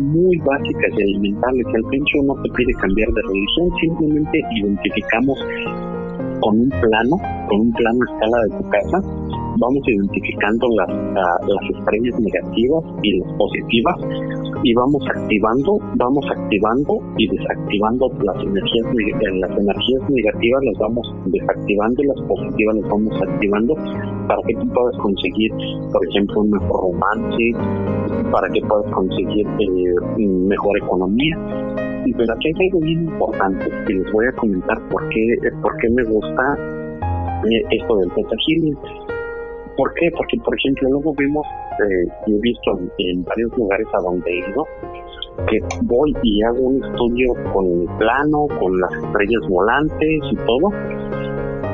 muy 0.02 0.38
básicas 0.38 0.92
y 0.98 1.02
elementales. 1.02 1.66
El 1.74 1.84
pencho 1.90 2.18
no 2.24 2.36
te 2.42 2.50
pide 2.56 2.74
cambiar 2.82 3.10
de 3.10 3.22
religión, 3.22 3.70
simplemente 3.80 4.42
identificamos 4.62 5.40
con 6.42 6.60
un 6.60 6.70
plano, 6.70 7.16
con 7.48 7.60
un 7.62 7.72
plano 7.74 8.00
a 8.02 8.14
escala 8.14 8.38
de 8.44 8.50
tu 8.58 8.70
casa, 8.70 8.98
vamos 9.62 9.88
identificando 9.88 10.68
las, 10.76 10.90
las 11.46 11.64
estrellas 11.78 12.20
negativas 12.20 12.84
y 13.04 13.20
las 13.20 13.32
positivas 13.38 13.96
y 14.64 14.74
vamos 14.74 15.04
activando, 15.08 15.78
vamos 15.96 16.26
activando 16.30 16.98
y 17.18 17.28
desactivando 17.28 18.10
las 18.24 18.38
energías, 18.42 18.86
las 19.40 19.52
energías 19.58 20.02
negativas 20.10 20.62
las 20.66 20.78
vamos 20.80 21.16
desactivando 21.26 22.04
y 22.04 22.08
las 22.08 22.22
positivas 22.28 22.76
las 22.76 22.90
vamos 22.90 23.14
activando. 23.22 23.74
Para 24.28 24.42
que 24.48 24.54
tú 24.56 24.68
puedas 24.74 24.98
conseguir, 24.98 25.52
por 25.92 26.02
ejemplo, 26.10 26.42
un 26.42 26.50
mejor 26.52 26.82
romance, 26.82 27.46
para 28.32 28.48
que 28.50 28.62
puedas 28.62 28.92
conseguir 28.92 29.46
eh, 29.60 30.26
mejor 30.48 30.78
economía. 30.78 31.38
Pero 32.18 32.34
aquí 32.34 32.48
hay 32.48 32.68
algo 32.68 32.80
bien 32.82 33.04
importante 33.04 33.66
que 33.88 33.94
les 33.94 34.12
voy 34.12 34.26
a 34.26 34.32
comentar 34.34 34.78
por 34.90 35.08
qué, 35.10 35.38
por 35.62 35.78
qué 35.78 35.90
me 35.90 36.04
gusta 36.04 36.58
eh, 37.50 37.64
esto 37.72 37.98
del 37.98 38.10
Teta 38.12 38.36
Healing 38.48 39.11
¿Por 39.78 39.94
qué? 39.94 40.10
Porque, 40.16 40.38
por 40.44 40.56
ejemplo, 40.58 40.90
luego 40.90 41.14
vimos, 41.18 41.46
eh, 41.80 42.08
he 42.28 42.40
visto 42.40 42.78
en, 42.98 43.24
varios 43.24 43.58
lugares 43.58 43.88
a 43.94 44.02
donde 44.02 44.30
he 44.30 44.40
ido, 44.40 44.66
que 45.48 45.60
voy 45.84 46.14
y 46.24 46.44
hago 46.44 46.60
un 46.60 46.84
estudio 46.84 47.34
con 47.54 47.66
el 47.66 47.86
plano, 47.98 48.48
con 48.60 48.80
las 48.80 48.92
estrellas 48.92 49.42
volantes 49.50 50.20
y 50.30 50.36
todo, 50.36 50.72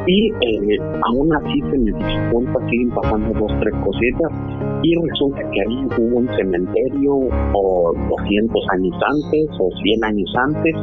y 0.06 0.30
eh, 0.30 0.80
aún 1.04 1.36
así 1.36 1.60
se 1.70 1.78
me 1.78 1.92
dificulta, 1.92 2.60
siguen 2.70 2.90
pasando 2.92 3.40
dos, 3.40 3.52
tres 3.60 3.74
cositas, 3.84 4.32
y 4.84 4.96
resulta 5.10 5.40
que 5.52 5.62
ahí 5.62 5.88
hubo 5.98 6.18
un 6.20 6.28
cementerio 6.36 7.14
o 7.54 7.94
200 8.10 8.66
años 8.74 8.96
antes 9.04 9.50
o 9.60 9.70
100 9.82 10.04
años 10.06 10.34
antes. 10.38 10.76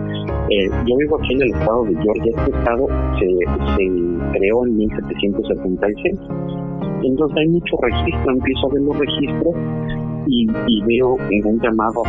Eh, 0.51 0.69
yo 0.87 0.97
vivo 0.97 1.17
aquí 1.17 1.33
en 1.35 1.43
el 1.43 1.51
estado 1.53 1.85
de 1.85 1.95
Georgia, 2.03 2.33
este 2.37 2.51
estado 2.59 2.89
se, 3.19 3.27
se 3.77 3.85
creó 4.37 4.67
en 4.67 4.77
1776 4.77 6.74
entonces 7.07 7.37
hay 7.39 7.49
mucho 7.49 7.77
registro, 7.81 8.33
empiezo 8.33 8.67
a 8.67 8.75
ver 8.75 8.83
los 8.83 8.99
registros 8.99 9.55
y, 10.27 10.47
veo 10.87 11.17
en 11.31 11.47
un 11.47 11.61
llamado 11.61 12.03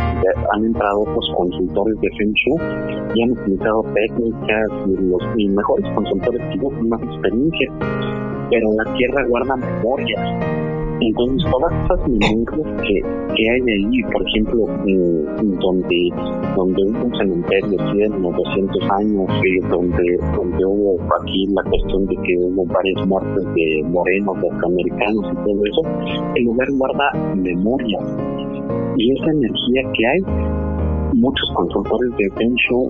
han 0.52 0.64
entrado 0.64 1.00
otros 1.00 1.30
consultores 1.36 2.00
de 2.00 2.08
Feng 2.16 2.32
Shui 2.32 2.56
y 3.14 3.22
han 3.22 3.30
utilizado 3.32 3.84
técnicas 3.94 4.68
y 4.86 4.96
los 5.06 5.54
mejores 5.54 5.86
consultores 5.94 6.42
con 6.60 6.88
más 6.88 7.02
experiencia, 7.02 7.72
pero 8.50 8.68
la 8.72 8.94
tierra 8.94 9.26
guarda 9.28 9.56
memorias 9.56 10.65
Entonces, 11.00 11.50
todas 11.50 11.72
esas 11.84 12.08
memorias 12.08 12.82
que, 12.82 13.00
que 13.34 13.50
hay 13.50 13.60
ahí, 13.60 14.02
por 14.12 14.22
ejemplo, 14.26 14.66
donde, 15.60 16.10
donde 16.56 16.82
hubo 16.84 17.04
un 17.04 17.16
cementerio 17.16 17.78
100 17.92 18.24
o 18.24 18.32
200 18.32 18.90
años, 18.90 19.26
donde, 19.70 20.16
donde 20.34 20.64
hubo 20.64 20.96
aquí 21.20 21.46
la 21.48 21.62
cuestión 21.70 22.06
de 22.06 22.16
que 22.16 22.36
hubo 22.38 22.64
varias 22.66 23.06
muertes 23.06 23.44
de 23.54 23.82
morenos, 23.88 24.40
de 24.40 24.48
afroamericanos 24.48 25.32
y 25.32 25.36
todo 25.44 25.60
eso, 25.66 25.82
el 26.34 26.44
lugar 26.44 26.68
guarda 26.72 27.34
memoria. 27.34 27.98
Y 28.96 29.12
esa 29.12 29.30
energía 29.30 29.82
que 29.92 30.06
hay, 30.06 30.20
muchos 31.14 31.48
consultores 31.54 32.10
de 32.16 32.30
Feng 32.36 32.56
uh, 32.72 32.88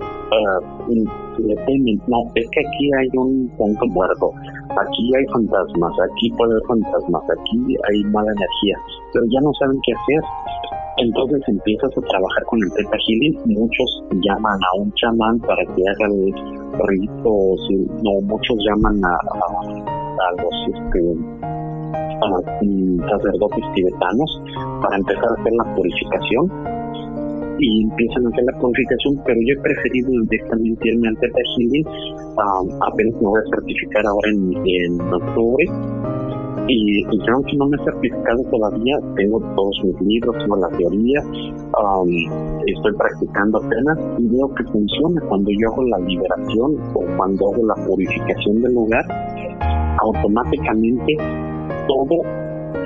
temen, 1.65 2.01
no, 2.07 2.23
es 2.35 2.47
que 2.51 2.59
aquí 2.59 2.91
hay 2.99 3.09
un 3.13 3.49
punto 3.57 3.85
muerto, 3.87 4.31
aquí 4.69 5.15
hay 5.15 5.25
fantasmas, 5.33 5.93
aquí 6.11 6.29
puede 6.31 6.51
haber 6.51 6.63
fantasmas, 6.67 7.23
aquí 7.39 7.75
hay 7.89 8.03
mala 8.11 8.31
energía, 8.31 8.77
pero 9.13 9.25
ya 9.29 9.41
no 9.41 9.51
saben 9.59 9.79
qué 9.85 9.93
hacer. 9.93 10.23
Entonces 10.99 11.41
empiezas 11.47 11.91
a 11.95 12.01
trabajar 12.01 12.43
con 12.45 12.59
el 12.63 12.71
Teta 12.73 12.97
Healing, 12.97 13.39
muchos 13.45 14.03
llaman 14.23 14.57
a 14.57 14.81
un 14.81 14.91
chamán 14.93 15.39
para 15.41 15.63
que 15.75 15.83
haga 15.87 16.07
ritos, 16.89 17.67
no, 18.01 18.21
muchos 18.23 18.57
llaman 18.65 18.99
a, 19.05 19.13
a, 19.13 20.31
los 20.41 20.55
este, 20.73 20.99
a, 22.17 23.09
sacerdotes 23.11 23.63
tibetanos 23.75 24.41
para 24.81 24.97
empezar 24.97 25.29
a 25.29 25.39
hacer 25.39 25.53
la 25.53 25.75
purificación 25.75 26.76
y 27.59 27.83
empiezan 27.83 28.25
a 28.25 28.29
hacer 28.29 28.43
la 28.45 28.59
purificación, 28.59 29.21
pero 29.25 29.39
yo 29.41 29.53
he 29.53 29.61
preferido 29.61 30.09
directamente 30.21 30.89
irme 30.89 31.07
al 31.07 31.17
Teta 31.17 31.39
Healing, 31.57 31.85
apenas 32.81 33.13
me 33.21 33.27
voy 33.27 33.41
a 33.41 33.55
certificar 33.55 34.05
ahora 34.05 34.29
en, 34.29 34.53
en 34.65 35.01
octubre. 35.13 35.65
Y, 36.69 36.99
y 36.99 37.29
aunque 37.31 37.55
no 37.55 37.69
me 37.69 37.77
he 37.77 37.83
certificado 37.85 38.43
todavía, 38.51 38.97
tengo 39.15 39.39
todos 39.55 39.81
mis 39.85 40.01
libros, 40.01 40.35
tengo 40.37 40.57
la 40.57 40.67
teoría, 40.77 41.23
estoy 42.65 42.93
practicando 42.93 43.59
apenas 43.59 43.97
y 44.19 44.27
veo 44.27 44.53
que 44.53 44.63
funciona. 44.65 45.21
Cuando 45.29 45.49
yo 45.49 45.71
hago 45.71 45.83
la 45.83 45.99
liberación 45.99 46.75
o 46.93 47.05
cuando 47.15 47.53
hago 47.53 47.65
la 47.67 47.75
purificación 47.87 48.61
del 48.61 48.73
lugar, 48.73 49.05
automáticamente 50.01 51.15
todo 51.87 52.21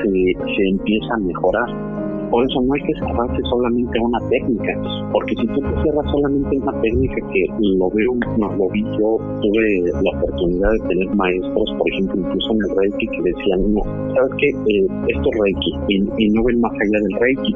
se, 0.03 0.53
se 0.55 0.69
empieza 0.69 1.15
a 1.15 1.17
mejorar 1.17 1.90
por 2.31 2.45
eso 2.45 2.61
no 2.61 2.73
hay 2.73 2.81
que 2.81 2.93
cerrarse 2.93 3.41
solamente 3.49 3.99
a 3.99 4.03
una 4.03 4.19
técnica, 4.29 4.73
porque 5.11 5.35
si 5.35 5.47
tú 5.47 5.59
te 5.59 5.81
cierras 5.83 6.05
solamente 6.11 6.57
a 6.57 6.63
una 6.63 6.81
técnica 6.81 7.15
que 7.33 7.45
lo 7.59 7.89
veo, 7.91 8.13
no 8.37 8.55
lo 8.55 8.69
vi 8.69 8.83
yo, 8.97 9.19
tuve 9.41 9.91
la 10.01 10.17
oportunidad 10.17 10.71
de 10.71 10.79
tener 10.87 11.15
maestros, 11.15 11.75
por 11.77 11.87
ejemplo, 11.91 12.21
incluso 12.21 12.53
en 12.53 12.59
el 12.61 12.77
Reiki, 12.77 13.07
que 13.07 13.21
decían, 13.21 13.73
no, 13.73 13.81
¿sabes 14.15 14.31
qué? 14.39 14.47
Eh, 14.47 14.87
esto 15.09 15.29
es 15.29 15.39
Reiki, 15.39 15.71
y, 15.89 16.29
no 16.31 16.43
ven 16.43 16.61
más 16.61 16.71
allá 16.71 16.99
del 17.03 17.19
Reiki. 17.19 17.55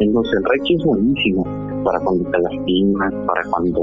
Entonces 0.00 0.32
el 0.36 0.44
Reiki 0.44 0.74
es 0.74 0.84
buenísimo, 0.84 1.46
para 1.84 2.00
cuando 2.00 2.24
te 2.30 2.38
lastimas, 2.38 3.12
para 3.26 3.42
cuando, 3.50 3.80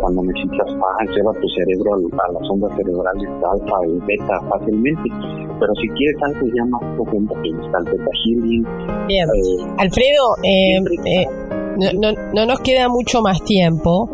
cuando 0.00 0.22
necesitas 0.22 0.68
paz, 0.78 1.08
lleva 1.14 1.32
tu 1.34 1.48
cerebro 1.48 1.90
a, 1.94 2.32
las 2.32 2.50
ondas 2.50 2.72
cerebrales 2.76 3.28
alfa 3.42 3.76
y 3.86 3.98
beta 4.06 4.40
fácilmente. 4.48 5.10
Pero 5.58 5.72
si 5.74 5.88
quieres 5.88 6.16
algo 6.22 6.46
ya 6.54 6.64
más 6.66 6.82
profundo 6.94 7.34
que 7.42 7.50
está 7.50 7.78
el 7.78 7.84
beta 7.84 8.10
healing. 8.24 8.62
Bien. 9.06 9.26
Eh, 9.26 9.74
Alfredo, 9.78 10.36
eh, 10.42 10.78
eh, 11.04 11.26
no, 11.98 12.12
no, 12.32 12.46
nos 12.46 12.60
queda 12.60 12.88
mucho 12.88 13.20
más 13.20 13.42
tiempo. 13.42 14.08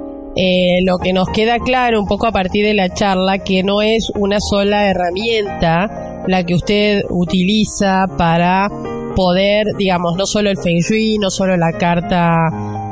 lo 0.84 0.96
que 0.98 1.12
nos 1.12 1.28
queda 1.28 1.58
claro 1.58 2.00
un 2.00 2.06
poco 2.06 2.26
a 2.26 2.32
partir 2.32 2.64
de 2.64 2.72
la 2.72 2.88
charla 2.88 3.38
que 3.38 3.62
no 3.62 3.82
es 3.82 4.10
una 4.18 4.38
sola 4.40 4.88
herramienta 4.88 6.24
la 6.26 6.44
que 6.44 6.54
usted 6.54 7.02
utiliza 7.10 8.06
para 8.16 8.68
poder, 9.14 9.66
digamos, 9.78 10.16
no 10.16 10.26
solo 10.26 10.50
el 10.50 10.56
Feng 10.56 10.80
Shui, 10.80 11.18
no 11.18 11.30
solo 11.30 11.56
la 11.56 11.72
carta 11.72 12.36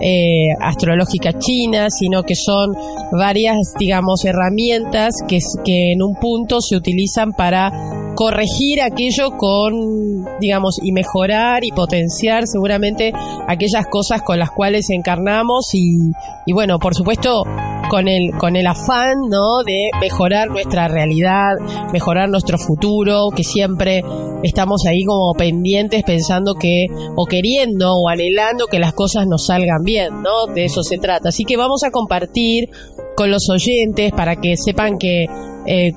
eh, 0.01 0.49
astrológica 0.61 1.33
china, 1.39 1.89
sino 1.91 2.23
que 2.23 2.35
son 2.35 2.75
varias, 3.13 3.75
digamos, 3.79 4.25
herramientas 4.25 5.15
que, 5.29 5.39
que 5.65 5.93
en 5.93 6.03
un 6.03 6.15
punto 6.15 6.61
se 6.61 6.77
utilizan 6.77 7.33
para 7.33 7.71
corregir 8.15 8.83
aquello 8.83 9.37
con, 9.37 10.25
digamos, 10.41 10.79
y 10.83 10.93
mejorar 10.93 11.65
y 11.65 11.73
potenciar 11.73 12.47
seguramente 12.47 13.13
aquellas 13.49 13.87
cosas 13.87 14.23
con 14.23 14.39
las 14.39 14.51
cuales 14.51 14.91
encarnamos 14.91 15.75
y, 15.75 16.13
y 16.47 16.53
bueno, 16.53 16.79
por 16.79 16.95
supuesto, 16.95 17.45
con 17.91 18.07
el, 18.07 18.31
con 18.39 18.55
el 18.55 18.67
afán, 18.67 19.17
¿no? 19.29 19.65
De 19.67 19.91
mejorar 20.01 20.49
nuestra 20.49 20.87
realidad, 20.87 21.57
mejorar 21.93 22.29
nuestro 22.29 22.57
futuro, 22.57 23.31
que 23.35 23.43
siempre 23.43 24.03
estamos 24.45 24.87
ahí 24.89 25.05
como 25.05 25.35
pendientes 25.35 26.05
pensando 26.05 26.55
que, 26.55 26.87
o 27.17 27.27
queriendo 27.27 27.93
o 27.93 28.09
anhelando 28.09 28.67
que 28.67 28.79
las 28.79 28.95
cosas 28.95 29.27
nos 29.27 29.47
salgan 29.47 29.83
bien, 29.85 30.23
¿no? 30.23 30.47
De 30.55 30.65
eso 30.65 30.83
se 30.85 30.99
trata. 30.99 31.31
Así 31.31 31.45
que 31.45 31.57
vamos 31.57 31.83
a 31.83 31.91
compartir 31.91 32.71
con 33.17 33.31
los 33.31 33.51
oyentes 33.51 34.13
para 34.13 34.37
que 34.37 34.57
sepan 34.57 34.97
que 34.97 35.27
eh, 35.67 35.93